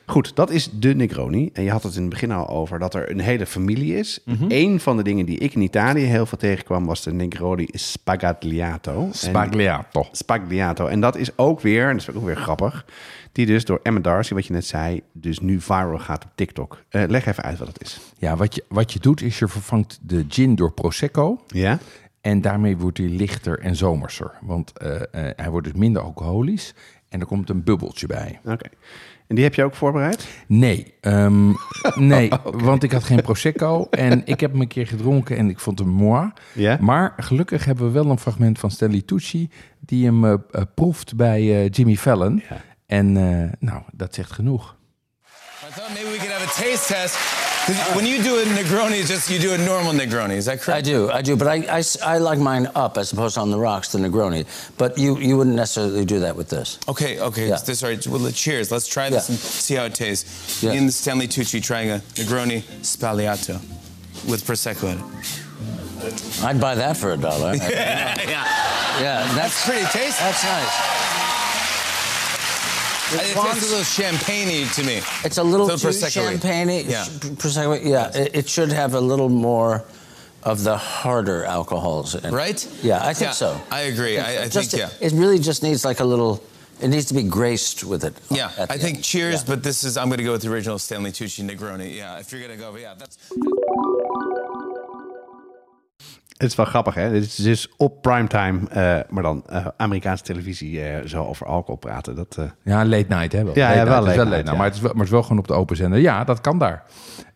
[0.05, 1.49] Goed, dat is de Negroni.
[1.53, 4.19] En je had het in het begin al over dat er een hele familie is.
[4.25, 4.45] Mhm.
[4.47, 9.05] Eén van de dingen die ik in Italië heel veel tegenkwam was de Negroni Spagagliato.
[9.05, 10.07] En- Spagliato.
[10.11, 10.87] Spagliato.
[10.87, 12.85] En dat is ook weer, en dat is ook weer grappig,
[13.31, 16.83] die dus door Emma Darcy, wat je net zei, dus nu viral gaat op TikTok.
[16.89, 17.99] Eh, leg even uit wat het is.
[18.17, 21.41] Ja, wat je, wat je doet is je vervangt de gin door Prosecco.
[21.47, 21.79] Ja?
[22.21, 24.31] En daarmee wordt hij lichter en zomerser.
[24.41, 26.73] Want eh, eh, hij wordt dus minder alcoholisch.
[27.09, 28.39] En er komt een bubbeltje bij.
[28.45, 28.69] Oké.
[29.33, 30.27] En die heb je ook voorbereid?
[30.47, 31.49] Nee, ehm,
[32.13, 33.87] nee want ik had geen Prosecco.
[33.89, 36.31] En ik heb hem een keer gedronken en ik vond hem moi.
[36.53, 36.77] Ja?
[36.81, 39.49] Maar gelukkig hebben we wel een fragment van Stanley Tucci...
[39.79, 42.43] die hem eh, eh, proeft bij eh, Jimmy Fallon.
[42.49, 42.61] Ja.
[42.85, 44.75] En eh, nou, dat zegt genoeg.
[45.69, 47.52] I thought maybe we could have a taste test.
[47.95, 50.31] When you do a Negroni, it's just you do a normal Negroni.
[50.33, 50.77] Is that correct?
[50.77, 53.59] I do, I do, but I, I like mine up as opposed to on the
[53.59, 54.45] rocks, the Negroni.
[54.77, 56.77] But you, you wouldn't necessarily do that with this.
[56.89, 57.47] Okay, okay.
[57.47, 57.57] Yeah.
[57.65, 58.05] This, all right.
[58.07, 58.71] Well, cheers.
[58.71, 59.33] Let's try this Yeah.
[59.33, 60.61] and see how it tastes.
[60.61, 60.87] Yeah.
[60.89, 63.55] Stanley Tucci trying a Negroni Spagliato
[64.29, 66.43] with Prosecco in it.
[66.43, 67.55] I'd buy that for a dollar.
[67.55, 68.19] yeah.
[68.99, 70.21] yeah, that's, That's pretty tasty.
[70.21, 71.12] that's nice.
[73.13, 75.01] It tastes a little champagne to me.
[75.23, 76.31] It's a little So too Prosecco-y.
[76.31, 76.85] champagne.
[76.87, 77.05] Yeah.
[77.05, 78.15] Prosecco, yeah.
[78.17, 79.83] It, it should have a little more
[80.43, 82.15] of the harder alcohols.
[82.15, 82.31] In it.
[82.31, 82.67] Right?
[82.83, 83.61] Yeah, I think Yeah, so.
[83.71, 84.17] I agree.
[84.19, 84.89] I- I think, yeah.
[84.99, 86.41] It really just needs like a little.
[86.81, 88.13] It needs to be graced with it.
[88.29, 89.03] Yeah, I think end.
[89.05, 89.47] cheers, Yeah.
[89.55, 91.95] but this is I'm going to go with the original Stanley Tucci Negroni.
[91.95, 93.17] Yeah, if you're going to go, yeah, that's
[96.43, 97.11] Het is wel grappig, hè?
[97.11, 101.75] Dit is dus op primetime, eh, maar dan eh, Amerikaanse televisie eh, zo over alcohol
[101.75, 102.15] praten.
[102.15, 103.55] Dat, Ja, late night hè wel.
[103.55, 103.87] Ja, Late ja, night.
[103.87, 104.57] wel Het is late night.
[104.57, 105.99] Maar, het is wel, maar het is wel gewoon op de open zender.
[105.99, 106.83] Ja, dat kan daar.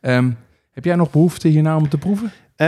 [0.01, 0.31] Ehm,
[0.71, 2.31] heb jij nog behoefte hierna om te proeven?
[2.55, 2.67] Eh,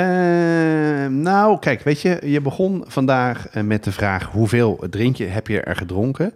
[1.07, 5.61] nou, kijk, weet je, je begon vandaag met de vraag hoeveel drink je, heb je
[5.61, 6.33] er gedronken?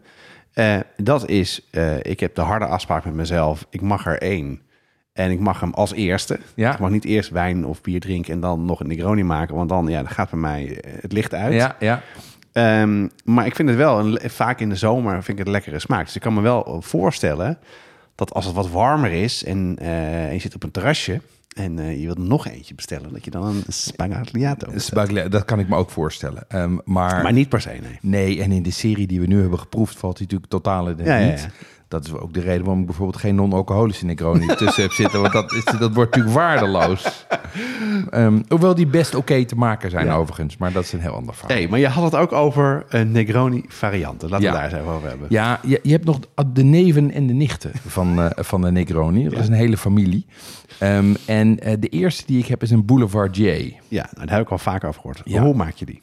[0.98, 1.70] Dat is,
[2.02, 4.62] ik heb de harde afspraak met mezelf, ik mag er één.
[5.14, 6.40] En ik mag hem als eerste.
[6.56, 6.74] Ja.
[6.74, 9.70] Ik mag niet eerst wijn of bier drinken en dan nog een Negroni maken, want
[9.70, 11.54] dan, ja, dan gaat bij mij eh, het licht uit.
[11.54, 12.02] Ja, ja.
[12.52, 15.80] Ehm, maar ik vind het wel, een, vaak in de zomer vind ik het lekkere
[15.80, 16.06] smaak.
[16.06, 17.58] Dus ik kan me wel voorstellen
[18.16, 21.22] dat als het wat warmer is en, eh, en je zit op een terrasje
[21.56, 24.82] en eh, je wilt nog eentje bestellen, dat je dan een spagagliato bestelt.
[25.08, 26.44] Spaglia- dat kan ik me ook voorstellen.
[26.48, 27.98] Ehm, maar, Maar niet per se, nee.
[28.02, 30.98] nee, en in de serie die we nu hebben geproefd valt hij natuurlijk totaal in
[30.98, 31.40] het Ja, ja, niet.
[31.42, 31.50] ja.
[31.94, 35.22] Dat is ook de reden waarom ik bijvoorbeeld geen non-alcoholische Negroni tussen heb zitten.
[35.22, 37.06] Want dat, is, dat wordt natuurlijk waardeloos.
[38.10, 40.58] Ehm, hoewel die best oké te maken zijn overigens.
[40.58, 41.58] Maar dat is een heel ander verhaal.
[41.58, 44.30] Hey, maar je had het ook over een Negroni varianten.
[44.30, 44.52] Laten Ja.
[44.52, 45.28] we daar eens even over hebben.
[45.30, 46.20] Ja, je, je hebt nog
[46.54, 49.30] de neven en de nichten van, eh, van de Negroni.
[49.30, 50.26] Dat is een hele familie.
[50.80, 53.74] Ehm, en eh, de eerste die ik heb is een Boulevard J.
[53.94, 55.22] Ja, nou, daar heb ik al vaak over gehoord.
[55.26, 55.42] Ja.
[55.42, 56.02] Hoe maak je die?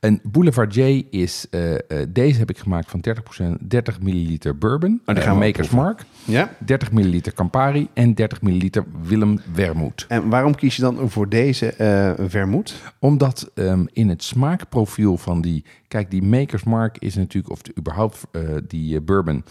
[0.00, 0.80] Een Boulevard J
[1.10, 1.78] is, eh, eh,
[2.08, 5.00] deze heb ik gemaakt van 30%, 30 milliliter bourbon.
[5.04, 5.78] die Eh, gaan we Makers proeven.
[5.78, 6.04] Mark.
[6.24, 6.52] Ja.
[6.58, 10.04] 30 milliliter Campari en 30 milliliter Willem Wermoed.
[10.08, 12.74] En waarom kies je dan voor deze eh vermoed?
[12.98, 15.64] Omdat ehm, in het smaakprofiel van die...
[15.88, 17.52] Kijk, die Makers Mark is natuurlijk...
[17.52, 18.20] Of de, überhaupt
[18.68, 19.44] die bourbon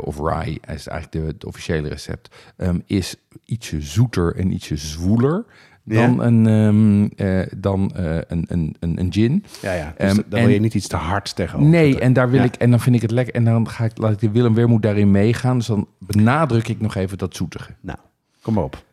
[0.00, 0.58] of rye...
[0.74, 2.34] is eigenlijk de, het officiële recept...
[2.56, 5.44] ehm, is ietsje zoeter en ietsje zwoeler...
[5.88, 6.24] dan, Ja.
[6.24, 9.44] een, ehm, eh, dan eh, een, een, een, een gin.
[9.62, 9.94] Ja, ja.
[9.98, 11.70] Dus Ehm, dan wil je niet iets te hard tegenover.
[11.70, 12.46] Nee, en daar wil Ja.
[12.46, 14.54] ik en dan vind ik het lekker en dan ga ik laat ik de Willem
[14.54, 15.58] Wermoed daarin meegaan.
[15.58, 17.70] Dus dan benadruk ik nog even dat zoetige.
[17.80, 17.98] Nou,
[18.42, 18.84] kom maar op.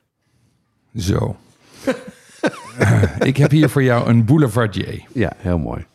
[0.96, 1.36] Zo.
[3.20, 5.04] ik heb hier voor jou een Boulevardier.
[5.14, 5.86] Ja, heel mooi.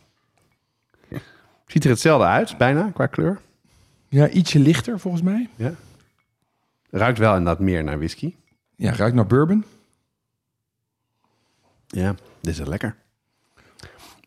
[1.65, 3.39] Ziet er hetzelfde uit, bijna, qua kleur.
[4.07, 5.49] Ja, ietsje lichter volgens mij.
[5.55, 5.71] Ja.
[6.89, 8.33] Ruikt wel inderdaad meer naar whisky.
[8.75, 9.63] Ja, ruikt naar bourbon.
[11.91, 12.95] Ja, dit is wel lekker.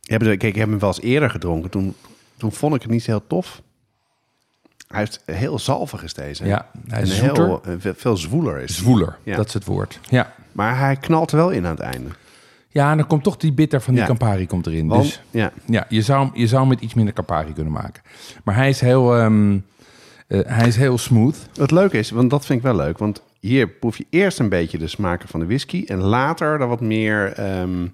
[0.02, 1.70] Ik heb, kijk, ik heb hem wel eens eerder gedronken.
[1.70, 1.94] Toen,
[2.36, 3.62] toen vond ik het niet heel tof.
[4.88, 6.44] Hij is heel zalvig is deze.
[6.46, 8.76] Ja, hij is En heel, eh, veel- veel zwoeler is.
[8.76, 9.36] Zwoeler, Ja.
[9.36, 10.00] dat is het woord.
[10.08, 10.32] Ja.
[10.52, 12.08] Maar hij knalt er wel in aan het einde.
[12.68, 14.08] Ja, en dan komt toch die bitter van die Ja.
[14.08, 14.88] Campari komt erin.
[14.88, 18.02] Want, dus ja, ja, je zou, je zou hem met iets minder Campari kunnen maken.
[18.44, 19.58] Maar hij is heel, ehm,
[20.26, 21.36] eh, hij is heel smooth.
[21.56, 22.98] Het leuke is, want dat vind ik wel leuk.
[22.98, 25.84] Want hier proef je eerst een beetje de smaken van de whisky.
[25.86, 27.86] En later dan wat meer, ehm,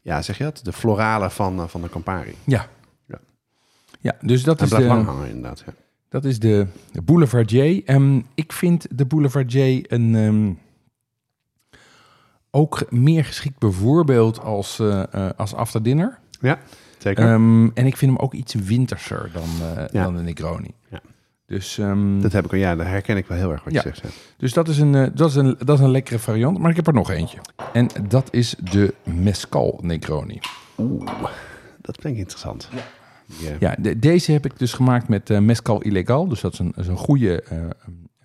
[0.00, 0.60] ja, zeg je dat?
[0.62, 2.34] De florale van, eh, van de Campari.
[2.44, 2.68] Ja.
[3.06, 3.18] Ja.
[4.00, 4.82] Ja, dus dat Hij is de...
[4.84, 5.62] lang hangen inderdaad.
[5.66, 5.72] Ja.
[6.08, 7.82] Dat is de de Boulevard J.
[7.84, 10.52] Ehm, ik vind de Boulevard J een, ehm,
[12.50, 16.18] ook meer geschikt bijvoorbeeld als, eh, als after dinner.
[16.40, 16.58] ja,
[16.98, 17.24] zeker.
[17.32, 19.48] Ehm, en ik vind hem ook iets winterser dan,
[19.92, 20.02] Ja.
[20.04, 20.74] dan de Negroni.
[20.90, 21.00] Ja.
[21.52, 23.82] Dus, ehm, dat heb ik al, ja, daar herken ik wel heel erg wat Ja.
[23.84, 24.16] je zegt.
[24.36, 26.58] dus dat, is een, eh, dat, is een, dat is een lekkere variant.
[26.58, 27.38] Maar ik heb er nog eentje.
[27.72, 30.40] En dat is de Mescal Negroni.
[30.78, 31.06] Oeh,
[31.80, 32.68] dat klinkt interessant.
[32.72, 33.50] Ja.
[33.60, 36.28] Ja, de- deze heb ik dus gemaakt met eh, Mescal Illegal.
[36.28, 37.58] Dus dat is een, is een goede eh,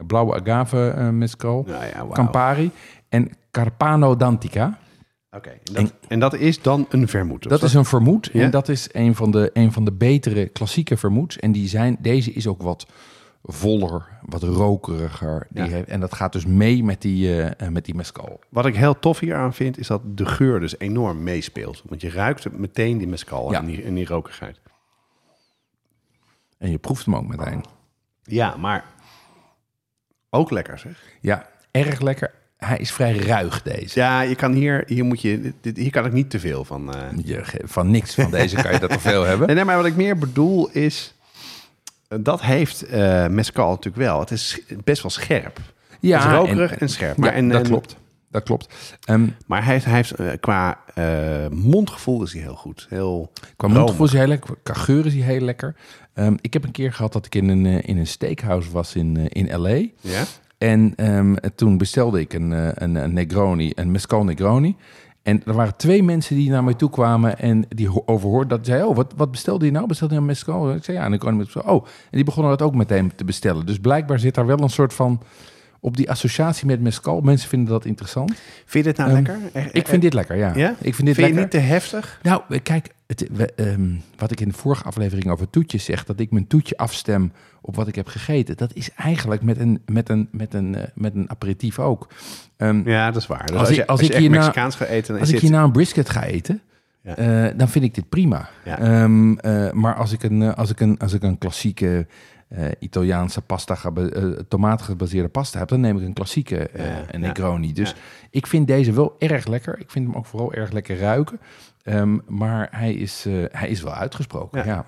[0.08, 1.64] blauwe agave eh, Mescal.
[1.68, 2.08] Nou ja.
[2.14, 2.72] Campari
[3.10, 4.78] en Carpano d'Antica.
[5.32, 7.50] Oké, en, dat- en dat is dan een vermoed?
[7.50, 10.98] Dat is een vermoed en dat is een van, de, een van de betere klassieke
[10.98, 11.40] vermoeds.
[11.40, 12.86] En die zijn, deze is ook wat
[13.50, 15.48] voller, wat rokeriger.
[15.50, 15.70] Die Ja.
[15.70, 18.40] heeft, en dat gaat dus mee met die, eh, eh, met die mescal.
[18.50, 21.84] Wat ik heel tof hier aan vind, is dat de geur dus enorm meespeelt.
[21.86, 23.60] Want je ruikt meteen die mescal Ja.
[23.60, 24.60] en, die, en die rokerigheid.
[26.58, 27.64] En je proeft hem ook meteen.
[28.24, 28.86] Ja, maar
[30.30, 31.04] ook lekker zeg.
[31.22, 32.32] Ja, erg lekker.
[32.58, 34.00] Hij is vrij ruig deze.
[34.00, 36.94] Ja, je kan hier, hier moet je, dit- hier kan ik niet te veel van.
[36.94, 37.02] eh.
[37.26, 39.48] Je, ge- van niks van deze kan je dat te veel hebben.
[39.48, 41.14] Nee, nee, maar wat ik meer bedoel is,
[42.08, 44.20] dat heeft eh mescal natuurlijk wel.
[44.20, 45.60] Het is best wel scherp.
[46.00, 47.18] Ja, het is rokerig en, scherp.
[47.18, 47.96] Maar, ja, en, dat en- klopt.
[48.32, 48.96] Dat klopt.
[49.06, 51.06] Ehm, Maar hij heeft, hij heeft eh, qua eh,
[51.52, 52.86] mondgevoel is hij heel goed.
[52.90, 53.78] Heel Qua romig.
[53.78, 54.56] mondgevoel is hij heel lekker.
[54.64, 55.76] Qua geur is hij heel lekker.
[56.14, 59.28] Ehm, ik heb een keer gehad dat ik in een, in een steakhouse was in,
[59.30, 59.86] in L.A.
[60.02, 60.24] Ja?
[60.58, 62.52] En ehm, toen bestelde ik een,
[62.84, 64.76] een, een Negroni, een Mescal Negroni.
[65.28, 68.66] En er waren twee mensen die naar mij toe kwamen en die ho- overhoorden dat.
[68.66, 69.88] Zei, oh, wat, wat bestelde je nou?
[69.88, 70.72] Bestelde je een Mescal?
[70.74, 73.24] Ik zei, ja, en ik kon met Oh, en die begonnen dat ook meteen te
[73.26, 73.66] bestellen.
[73.66, 75.22] Dus blijkbaar zit daar wel een soort van...
[75.88, 77.22] Op die associatie met Mescal.
[77.22, 78.34] Mensen vinden dat interessant.
[78.66, 79.38] Vind je dit nou Ehm, lekker?
[79.54, 80.52] Echt- Ik vind dit lekker, ja.
[80.56, 80.70] Ja?
[80.70, 81.42] Ik vind dit vind je lekker.
[81.42, 82.20] niet te heftig?
[82.24, 86.04] Nou, eh, kijk, het, we, ehm, wat ik in de vorige aflevering over toetjes zeg,
[86.06, 87.32] dat ik mijn toetje afstem
[87.62, 90.84] op wat ik heb gegeten, dat is eigenlijk met een, met een, met een, eh,
[90.96, 92.08] met een aperitief ook.
[92.58, 93.46] Ehm, Ja, dat is waar.
[93.46, 95.22] Dus Als als, ik- je, als als ik je echt hierna- Mexicaans gaat eten, dan
[95.22, 96.62] als ik hierna een brisket ga eten,
[97.02, 97.16] Ja.
[97.18, 98.50] eh, dan vind ik dit prima.
[98.66, 98.80] Ja.
[98.80, 102.08] Eh, maar als ik, een, eh, als, ik een, als ik een klassieke
[102.48, 107.18] eh, Italiaanse pasta, gebe- eh, tomaatgebaseerde pasta heb, dan neem ik een klassieke eh Ja,
[107.18, 107.74] Negroni.
[107.74, 107.96] Dus
[108.30, 109.80] ik vind deze wel erg lekker.
[109.80, 111.40] Ik vind hem ook vooral erg lekker ruiken.
[111.84, 114.66] Ehm, maar hij is, hij is wel uitgesproken.
[114.66, 114.86] Ja.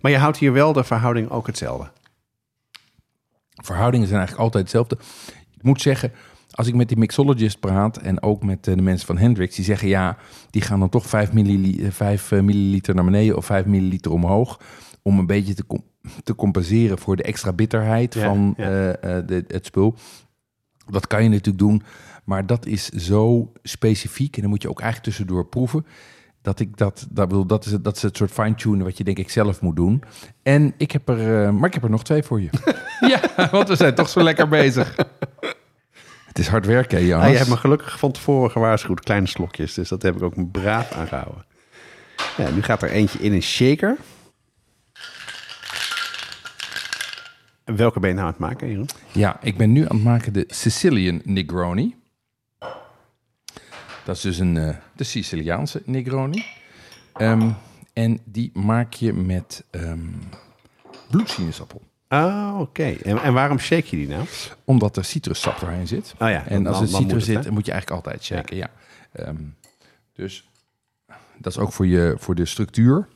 [0.00, 1.90] Maar je houdt hier wel de verhouding ook hetzelfde.
[3.62, 4.98] Verhoudingen zijn eigenlijk altijd hetzelfde.
[5.56, 6.12] Ik moet zeggen,
[6.50, 9.88] als ik met die mixologist praat en ook met de mensen van Hendrix, die zeggen
[9.88, 10.16] ja,
[10.50, 14.60] die gaan dan toch 5 milliliter, 5 milliliter naar beneden of 5 milliliter omhoog.
[15.02, 15.64] Om een beetje te,
[16.22, 18.64] te compenseren voor de extra bitterheid Ja, van ja.
[18.64, 19.94] eh, eh, de, het spul.
[20.86, 21.82] Dat kan je natuurlijk doen,
[22.24, 25.86] maar dat is zo specifiek en dan moet je ook eigenlijk tussendoor proeven.
[26.42, 29.04] Dat ik dat, dat bedoel, dat is, het- dat is het soort fine-tunen wat je
[29.04, 30.02] denk ik zelf moet doen.
[30.42, 32.48] En ik heb er, eh, maar ik heb er nog twee voor je.
[33.36, 34.96] ja, want we zijn toch zo lekker bezig.
[36.26, 37.24] Het is hard werken, hè, Jonas.
[37.24, 39.74] Ah, je hebt me gelukkig van tevoren gewaarschuwd, kleine slokjes.
[39.74, 41.44] Dus dat heb ik ook braaf aangehouden.
[42.36, 43.96] Ja, nu gaat er eentje in een shaker.
[47.76, 48.88] Welke ben je nou aan het maken, Jeroen?
[49.12, 51.96] Ja, ik ben nu aan het maken de Sicilian Negroni.
[54.04, 56.44] Dat is dus een, eh, de Siciliaanse Negroni.
[57.12, 57.50] Ehm,
[57.92, 59.98] en die maak je met ehm
[61.10, 61.82] bloedsinusappel.
[62.08, 62.96] Ah, oké.
[63.02, 64.24] En, en waarom shake je die nou?
[64.64, 66.14] Omdat er citrussap doorheen zit.
[66.18, 67.50] Oh ja, en als er dan citrus het, zit, hè?
[67.50, 68.56] moet je eigenlijk altijd shaken.
[68.56, 68.70] Ja.
[69.12, 69.36] Ehm,
[70.12, 70.48] dus
[71.36, 73.08] dat is ook voor, je, voor de structuur.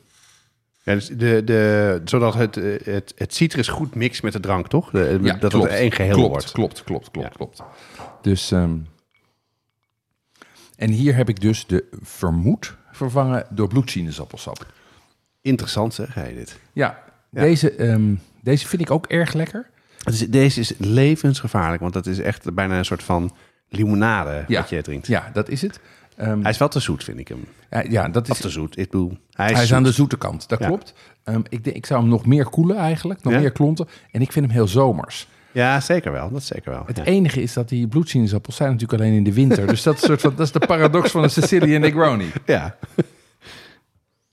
[0.84, 4.68] Ja, dus de, de, zodat het, eh, het, het citrus goed mixt met de drank,
[4.68, 4.90] toch?
[4.90, 6.52] De, Ja, dat het één geheel klopt, wordt.
[6.52, 7.34] Klopt, klopt, klopt, Ja.
[7.36, 7.62] klopt.
[8.22, 8.76] Dus, ehm,
[10.76, 14.66] en hier heb ik dus de vermoed vervangen door bloedsinusappelsap.
[15.40, 16.58] Interessant zeg, hij dit.
[16.72, 17.02] Ja.
[17.30, 19.70] Deze, ehm, deze vind ik ook erg lekker.
[20.28, 23.34] Deze is levensgevaarlijk, want dat is echt bijna een soort van
[23.68, 25.06] limonade wat je drinkt.
[25.06, 25.80] Ja, dat is het.
[26.16, 27.44] Ehm, Hij is wel te zoet, vind ik hem.
[27.70, 28.78] ja, ja, dat Of is, te zoet.
[28.78, 29.76] Ik bedoel, hij is, hij is zoet.
[29.76, 30.66] aan de zoete kant, dat Ja.
[30.66, 30.94] klopt.
[31.24, 33.38] Ehm, ik, denk, ik zou hem nog meer koelen eigenlijk, nog Ja?
[33.38, 33.88] meer klonten.
[34.10, 35.28] En ik vind hem heel zomers.
[35.52, 36.30] Ja, zeker wel.
[36.30, 36.82] Dat zeker wel.
[36.86, 37.04] Het ja.
[37.04, 39.66] enige is dat die bloedsinusappels zijn natuurlijk alleen in de winter.
[39.66, 42.32] dus dat is, soort van, dat is de paradox van een Sicilian Negroni.
[42.46, 42.76] Ja.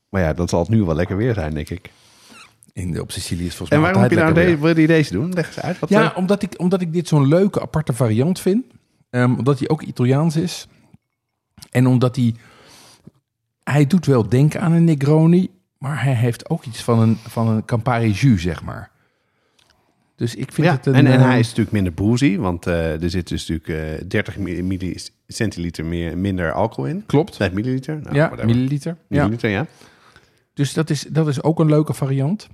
[0.09, 1.89] maar ja, dat zal het nu wel lekker weer zijn, denk ik.
[2.73, 5.13] In, op Sicilië is volgens En mij waarom heb je nou deze, wil je deze
[5.13, 5.33] doen?
[5.33, 5.79] Leg eens uit.
[5.79, 8.65] Wat Ja, omdat ik, omdat ik dit zo'n leuke, aparte variant vind.
[9.09, 10.67] Ehm, omdat hij ook Italiaans is.
[11.71, 12.35] En omdat hij...
[13.63, 15.49] Hij doet wel denken aan een Negroni...
[15.77, 18.91] maar hij heeft ook iets van een, van een Campari Jus, zeg maar.
[20.15, 20.93] Dus ik vind ja, het een...
[20.93, 24.07] en, en eh, hij is natuurlijk minder boozy, want eh, er zit dus natuurlijk eh
[24.07, 27.03] 30 mi- millicentiliter meer, minder alcohol in.
[27.05, 27.39] Klopt.
[27.39, 27.99] Nee, milliliter?
[28.01, 28.45] Nou, ja, whatever.
[28.45, 28.97] milliliter.
[29.07, 29.17] Ja.
[29.17, 29.65] Milliliter, ja.
[30.53, 32.47] Dus dat is, dat is ook een leuke variant.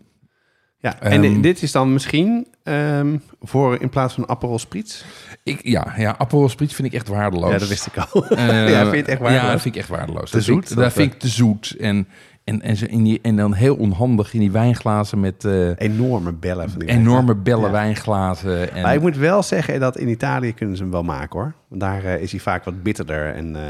[0.80, 1.00] Ja.
[1.02, 5.04] En Ehm, di- dit is dan misschien ehm, voor in plaats van Aperol Spritz?
[5.44, 7.52] Ik, ja, ja, Aperol Spritz vind ik echt waardeloos.
[7.52, 8.26] Ja, dat wist ik al.
[8.28, 9.46] Eh, ja, vind het echt waardeloos?
[9.46, 10.30] Ja, dat vind ik echt waardeloos.
[10.30, 11.76] Te dat vind ik- zoet, Dat of, vind ik te zoet.
[11.80, 12.08] En,
[12.44, 16.32] en, en, ze in die, en dan heel onhandig in die wijnglazen met eh, Enorme
[16.34, 17.72] bellen van die enorme bellen Ja.
[17.72, 18.72] wijnglazen.
[18.74, 21.54] En, Maar ik moet wel zeggen dat in Italië kunnen ze hem wel maken hoor.
[21.68, 23.34] Want daar eh, is hij vaak wat bitterder.
[23.34, 23.62] En, eh,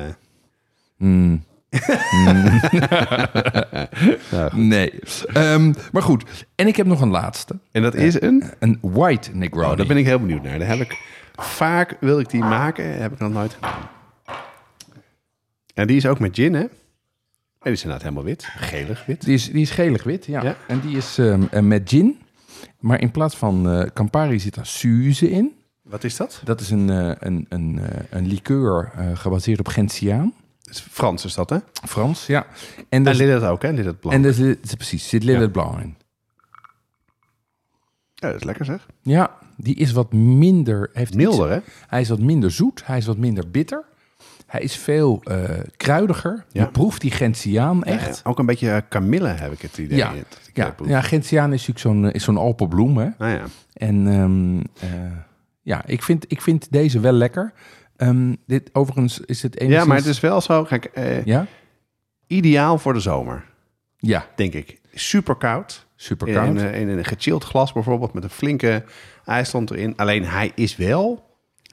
[0.97, 1.43] Mm.
[2.11, 2.59] Mm.
[4.69, 4.99] nee.
[5.33, 6.45] Ehm, maar goed.
[6.55, 7.59] En ik heb nog een laatste.
[7.71, 8.43] en dat is een...
[8.59, 9.71] Een white Negroni.
[9.71, 10.59] Oh, daar ben ik heel benieuwd naar.
[10.59, 10.97] Daar heb ik
[11.35, 13.01] vaak wil ik die maken.
[13.01, 13.89] Heb ik nog nooit gedaan.
[15.73, 16.61] En die is ook met gin, hè?
[16.61, 16.69] En
[17.59, 18.47] die is inderdaad helemaal wit.
[18.57, 19.25] Gelig wit.
[19.25, 20.43] Die is, die is gelig-wit, ja.
[20.43, 20.55] Ja.
[20.67, 22.19] En die is ehm, eh, met gin.
[22.79, 25.57] Maar in plaats van eh, Campari zit daar Suze in.
[25.89, 26.41] Wat is dat?
[26.43, 30.33] Dat is een, eh, een, een, eh, een liqueur eh, gebaseerd op Gentiaan.
[30.67, 31.57] Dat Frans is dat, hè?
[31.87, 32.45] Frans, ja.
[32.77, 33.69] En, En dus, Lillet ook, hè?
[33.71, 34.15] Lillet Blanc.
[34.15, 35.95] en dus, precies, zit Lillet Blanc in.
[38.13, 38.87] Ja, dat is lekker zeg.
[39.01, 40.89] Ja, die is wat minder...
[40.93, 41.71] Heeft Milder, iets- hè?
[41.87, 43.83] Hij is wat minder zoet, hij is wat minder bitter.
[44.45, 45.43] Hij is veel eh,
[45.77, 46.45] kruidiger.
[46.51, 46.63] Ja.
[46.63, 48.21] Je proeft die Gentiaan echt.
[48.23, 49.97] Ja, ook een beetje eh, kamille heb ik het idee.
[49.97, 52.97] Ja, dat Ja, eh, ja, Gentiaan is natuurlijk zo'n is zo'n alpenbloem.
[52.97, 53.09] Hè?
[53.17, 53.43] Nou ja.
[53.73, 54.59] En ehm,
[54.91, 55.11] eh,
[55.61, 57.53] ja, ik vind, ik vind deze wel lekker.
[57.97, 59.81] Ehm, dit overigens is het enigszins...
[59.83, 60.63] ja, maar het is wel zo.
[60.63, 61.45] Kijk, eh, Ja?
[62.27, 63.45] ideaal voor de zomer,
[63.97, 64.79] Ja, denk ik.
[64.93, 65.85] Super koud.
[65.95, 66.47] super In, koud.
[66.47, 68.83] in, in een gechilled glas bijvoorbeeld met een flinke
[69.25, 69.93] ijsland erin.
[69.95, 71.25] Alleen hij is wel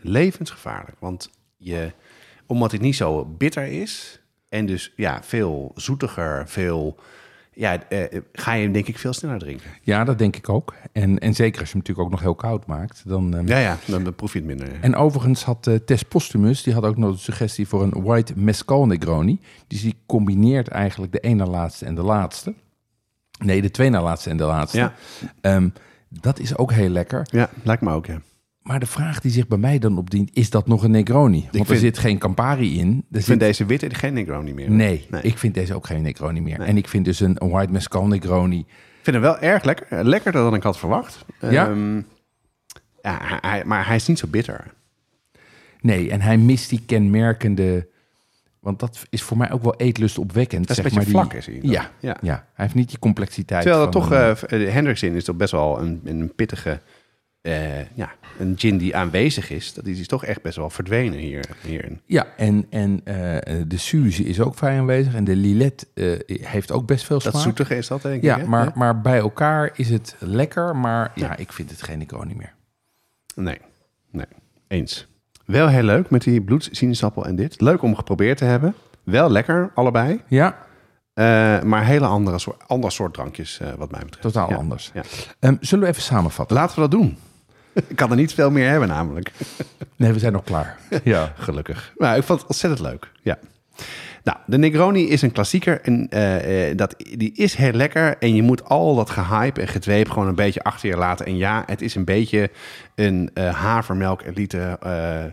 [0.02, 0.96] levensgevaarlijk.
[1.00, 1.92] Want je,
[2.46, 6.98] omdat hij niet zo bitter is en dus ja, veel zoetiger, veel...
[7.54, 9.70] Ja, eh, ga je hem denk ik veel sneller drinken.
[9.82, 10.74] Ja, dat denk ik ook.
[10.92, 13.02] En, en zeker als je hem natuurlijk ook nog heel koud maakt.
[13.06, 14.68] Dan, ehm, Ja, ja, dan, dan proef je het minder.
[14.80, 18.32] En overigens had eh, Tess Postumus, die had ook nog de suggestie voor een white
[18.36, 19.40] mescal Negroni.
[19.66, 22.54] Dus die combineert eigenlijk de ene na laatste en de laatste.
[23.44, 24.78] Nee, de twee na laatste en de laatste.
[24.78, 24.94] Ja.
[25.40, 25.68] Ehm,
[26.08, 27.26] dat is ook heel lekker.
[27.30, 28.20] Ja, lijkt me ook, ja.
[28.64, 31.48] Maar de vraag die zich bij mij dan opdient, is dat nog een Negroni?
[31.52, 32.86] Want er zit geen Campari in.
[32.88, 34.70] Er Ik zit- vind deze witte geen Negroni meer.
[34.70, 35.22] Nee, Nee.
[35.22, 36.58] ik vind deze ook geen Negroni meer.
[36.58, 36.68] Nee.
[36.68, 38.58] En ik vind dus een, een white mescal Negroni...
[38.58, 39.86] Ik vind hem wel erg lekker.
[39.90, 41.24] Eh, Lekkerder dan ik had verwacht.
[41.40, 41.68] Ja?
[41.68, 41.96] Ehm,
[43.02, 44.74] ja hij- maar hij is niet zo bitter.
[45.80, 47.88] Nee, en hij mist die kenmerkende...
[48.60, 50.66] Want dat is voor mij ook wel eetlust opwekkend.
[50.68, 51.58] Dat is een zeg beetje maar, vlak, is hij.
[51.62, 52.16] Ja, Ja.
[52.20, 52.32] ja.
[52.54, 53.62] hij heeft niet die complexiteit.
[53.62, 56.80] Terwijl dat toch, een- eh de Hendrickson is toch best wel een, een pittige,
[57.44, 59.74] eh, ja, een gin die aanwezig is.
[59.74, 62.00] Dat is toch echt best wel verdwenen hier, hierin.
[62.06, 65.14] Ja, en, en eh, de Suze is ook vrij aanwezig.
[65.14, 67.32] En de Lillet eh, heeft ook best veel smaak.
[67.32, 68.22] Dat zoetige is dat, denk ik.
[68.22, 68.46] Ja, hè?
[68.46, 70.76] maar, maar bij elkaar is het lekker.
[70.76, 72.52] Maar ja, ik vind het geen Negroni meer.
[73.34, 73.58] Nee,
[74.10, 74.26] nee,
[74.68, 75.06] eens.
[75.44, 77.60] Wel heel leuk met die bloedsinusappel en dit.
[77.60, 78.74] Leuk om geprobeerd te hebben.
[79.02, 80.20] Wel lekker, allebei.
[80.28, 80.56] Ja,
[81.14, 84.20] Eh, maar hele andere soort, ander soort drankjes, wat mij betreft.
[84.22, 84.56] totaal Ja.
[84.56, 84.90] anders.
[84.94, 85.02] Ja.
[85.38, 86.56] Ehm, zullen we even samenvatten?
[86.56, 87.16] Laten we dat doen.
[87.88, 89.32] ik kan er niet veel meer hebben namelijk.
[89.96, 90.78] Nee, we zijn nog klaar.
[91.04, 91.32] Ja.
[91.36, 91.92] Gelukkig.
[91.96, 93.10] Maar ik vond het ontzettend leuk.
[93.22, 93.38] Ja.
[94.22, 95.80] Nou, de Negroni is een klassieker.
[95.80, 98.18] En, eh, eh, dat, die is heel lekker.
[98.18, 101.26] En je moet al dat gehype en gedweep gewoon een beetje achter je laten.
[101.26, 102.50] En ja, het is een beetje
[102.94, 105.24] een havermelk elite eh,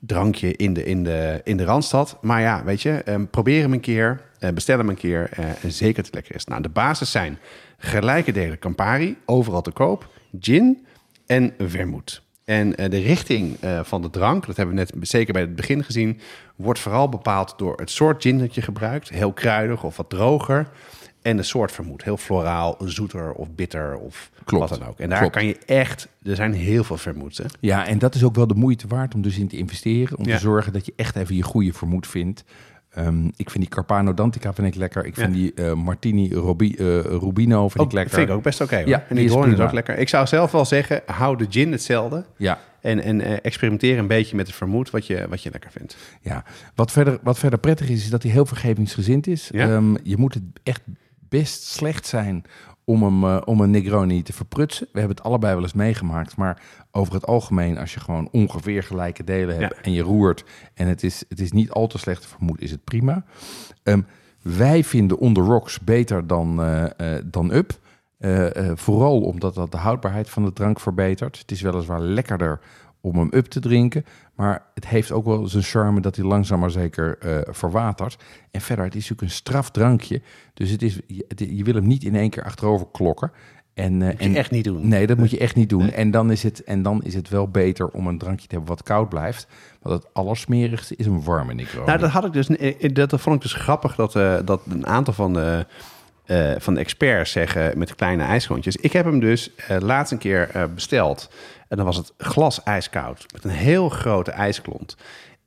[0.00, 2.18] drankje in de, in, de, in de Randstad.
[2.20, 4.20] Maar ja, weet je, eh, probeer hem een keer.
[4.54, 5.28] bestel hem een keer.
[5.62, 6.44] en zeker dat het lekker is.
[6.44, 7.38] Nou, de basis zijn
[7.78, 9.16] gelijke delen Campari.
[9.24, 10.08] Overal te koop.
[10.40, 10.85] Gin
[11.26, 12.22] en vermoed.
[12.44, 15.56] En eh, de richting eh, van de drank, dat hebben we net zeker bij het
[15.56, 16.20] begin gezien,
[16.56, 19.08] wordt vooral bepaald door het soort gin dat je gebruikt.
[19.08, 20.68] Heel kruidig of wat droger.
[21.22, 22.04] En de soort vermoed.
[22.04, 24.68] Heel floraal, zoeter of bitter of Klopt.
[24.70, 24.98] wat dan ook.
[25.00, 25.34] En daar Klopt.
[25.34, 27.38] kan je echt, er zijn heel veel vermoeds.
[27.38, 27.44] Hè?
[27.60, 30.18] Ja, en dat is ook wel de moeite waard om dus in te investeren.
[30.18, 30.34] Om Ja.
[30.34, 32.44] te zorgen dat je echt even je goede vermoed vindt.
[32.96, 35.04] Ehm, ik vind die Carpano Dantica vind ik lekker.
[35.04, 35.40] Ik vind Ja.
[35.40, 38.14] die eh, Martini Robi, eh, Rubino vind Ook, ik lekker.
[38.14, 38.76] vind ik ook best oké.
[38.76, 39.98] Ja, en die die is ook lekker.
[39.98, 42.24] Ik zou zelf wel zeggen, hou de gin hetzelfde.
[42.36, 45.70] Ja, En, en eh, experimenteer een beetje met het vermoed wat je, wat je lekker
[45.70, 45.96] vindt.
[46.20, 46.44] ja.
[46.74, 49.48] Wat, verder, wat verder prettig is, is dat hij heel vergevingsgezind is.
[49.52, 49.68] Ja.
[49.74, 50.82] Ehm, je moet het echt
[51.28, 52.44] best slecht zijn
[52.86, 54.88] om, hem, eh, om een Negroni te verprutsen.
[54.92, 56.36] We hebben het allebei wel eens meegemaakt.
[56.36, 59.82] Maar over het algemeen, als je gewoon ongeveer gelijke delen hebt Ja.
[59.82, 60.44] en je roert...
[60.74, 63.24] en het is, het is niet al te slecht te vermoeden, is het prima.
[63.82, 64.00] Ehm,
[64.42, 67.78] wij vinden On The Rocks beter dan, eh, eh, dan Up.
[68.74, 71.38] Vooral omdat dat de houdbaarheid van de drank verbetert.
[71.38, 72.60] Het is weliswaar lekkerder
[73.00, 74.04] om hem up te drinken.
[74.36, 78.16] Maar het heeft ook wel zijn charme dat hij langzaam maar zeker eh, verwatert.
[78.50, 80.20] En verder, het is natuurlijk een straf drankje.
[80.54, 83.32] Dus het is, je, je wil hem niet in één keer achterover klokken.
[83.74, 84.88] En, eh, je en, echt niet doen.
[84.88, 85.90] Nee, dat moet je echt niet doen.
[85.90, 88.74] En, dan is het, en dan is het wel beter om een drankje te hebben
[88.74, 89.46] wat koud blijft.
[89.82, 91.86] Want het allersmerigste is een warme Negroni.
[91.86, 92.48] Nou, dat had ik dus.
[92.48, 95.66] eh, Dat vond ik dus grappig dat, eh, dat een aantal van de,
[96.24, 98.76] eh, van de experts zeggen met kleine ijsklontjes.
[98.76, 101.30] Ik heb hem dus eh, laatst een keer eh, besteld.
[101.68, 104.96] En dan was het glas ijskoud met een heel grote ijsklont.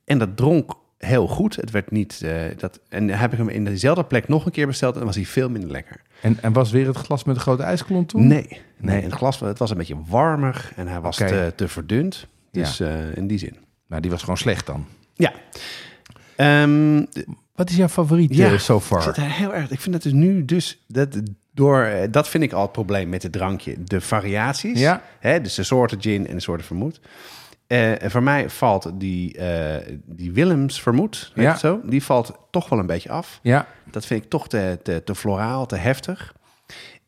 [0.04, 1.56] En dat dronk heel goed.
[1.56, 2.22] Het werd niet.
[2.22, 4.92] eh, dat, en dan heb ik hem in dezelfde plek nog een keer besteld.
[4.92, 6.00] En dan was hij veel minder lekker.
[6.22, 8.26] En, en was weer het glas met een grote ijsklont toen?
[8.26, 9.02] Nee, nee.
[9.02, 12.26] Het glas het was een beetje warmer en hij was te, te verdund.
[12.50, 12.86] Dus Ja.
[12.86, 13.56] eh, in die zin.
[13.86, 14.86] Nou, die was gewoon slecht dan.
[15.14, 15.32] Ja.
[16.36, 17.04] Ehm,
[17.54, 19.02] Wat is jouw favoriet Ja, eh, so Ik far?
[19.02, 19.70] zit heel erg.
[19.70, 21.20] Ik vind dat dus nu dus dat
[21.54, 24.80] door eh, dat vind ik al het probleem met het drankje, de variaties.
[24.80, 25.02] Ja.
[25.18, 27.00] Hè, dus de soorten gin en de soorten vermoed.
[27.66, 31.56] En voor mij valt die, eh, die Willems vermoed, Ja.
[31.56, 33.38] zo, die valt toch wel een beetje af.
[33.42, 36.34] Ja, Dat vind ik toch te, te, te floraal, te heftig.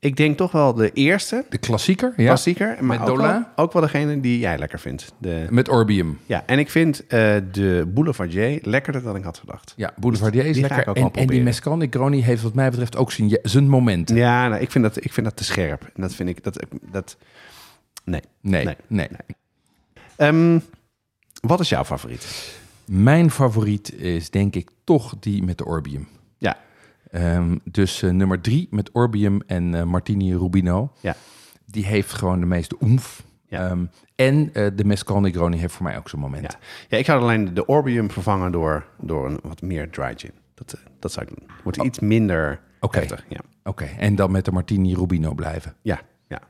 [0.03, 2.13] Ik denk toch wel de eerste de klassieker.
[2.17, 2.27] Ja.
[2.27, 5.13] klassieker, maar Met ook wel, ook wel degene die jij lekker vindt.
[5.19, 6.19] De, Met Orbium.
[6.27, 9.73] ja, en ik vind eh, de Boulevardier lekkerder dan ik had gedacht.
[9.77, 10.87] Ja, Boulevardier is Die lekker.
[10.89, 11.45] ook En, en die proberen.
[11.45, 14.17] Mescal Negroni heeft wat mij betreft ook zijn, zijn momenten.
[14.17, 15.83] Ja, nou, ik, vind dat, ik vind dat te scherp.
[15.83, 16.43] En dat vind ik...
[16.45, 17.17] Dat, dat,
[18.05, 18.21] nee.
[18.41, 18.77] Nee, Nee.
[18.87, 19.09] nee.
[20.17, 20.59] Ehm,
[21.41, 22.57] wat is jouw favoriet?
[22.85, 26.09] Mijn favoriet is denk ik toch die met de Orbium.
[26.39, 26.57] Ja.
[27.13, 30.93] Ehm, dus eh, nummer drie met Orbium en eh, Martini Rubino.
[31.01, 31.17] Ja.
[31.67, 33.23] Die heeft gewoon de meeste oemf.
[33.47, 33.69] Ja.
[33.69, 33.85] Ehm,
[34.15, 36.53] en eh, de Mescal Negroni heeft voor mij ook zijn moment.
[36.53, 36.59] Ja.
[36.89, 40.33] ja, ik zou alleen de Orbium vervangen door, door een wat meer dry gin.
[40.55, 41.49] Dat, dat zou ik doen.
[41.63, 43.07] Wordt iets minder Oké.
[43.29, 43.41] Ja.
[43.65, 45.75] Oké, en dan met de Martini Rubino blijven.
[45.83, 46.41] Ja, ja.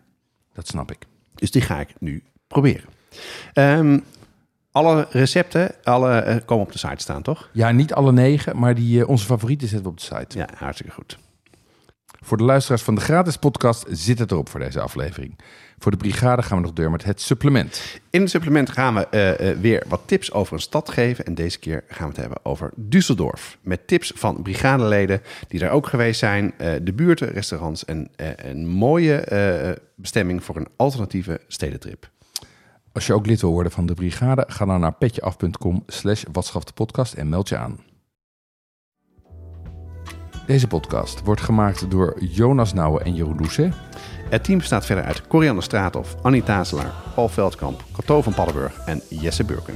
[0.53, 1.07] Dat snap ik.
[1.35, 2.89] Dus die ga ik nu proberen.
[3.53, 3.99] Ehm,
[4.73, 7.49] alle recepten alle, eh, komen op de site staan, toch?
[7.53, 10.39] Ja, niet alle negen, maar die, eh, onze favorieten zetten we op de site.
[10.39, 11.19] Ja, hartstikke goed.
[12.25, 15.39] Voor de luisteraars van de gratis podcast zit het erop voor deze aflevering.
[15.79, 18.01] Voor de brigade gaan we nog door met het supplement.
[18.11, 21.25] In het supplement gaan we eh, weer wat tips over een stad geven.
[21.25, 23.57] En deze keer gaan we het hebben over Düsseldorf.
[23.61, 26.55] Met tips van brigadeleden die daar ook geweest zijn.
[26.83, 29.25] de buurten, restaurants en een mooie
[29.97, 32.11] bestemming voor een alternatieve stedentrip.
[32.93, 36.25] Als je ook lid wil worden van de brigade, ga dan naar petjeaf.com slash
[36.75, 37.79] podcast en meld je aan.
[40.47, 43.75] Deze podcast wordt gemaakt door Jonas Nouwen en Jeroen Doucet.
[44.31, 49.01] Het team bestaat verder uit Corianne Straathof, Annie Tazelaar, Paul Veldkamp, Kato van Paddenburg en
[49.09, 49.75] Jesse Burken.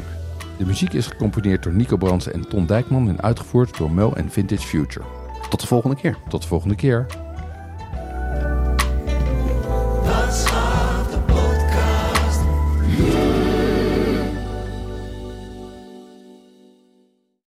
[0.59, 4.31] De muziek is gecomponeerd door Nico Brands en Ton Dijkman en uitgevoerd door Mel en
[4.31, 5.05] Vintage Future.
[5.49, 6.19] Tot de volgende keer.
[6.29, 7.07] Tot de volgende keer.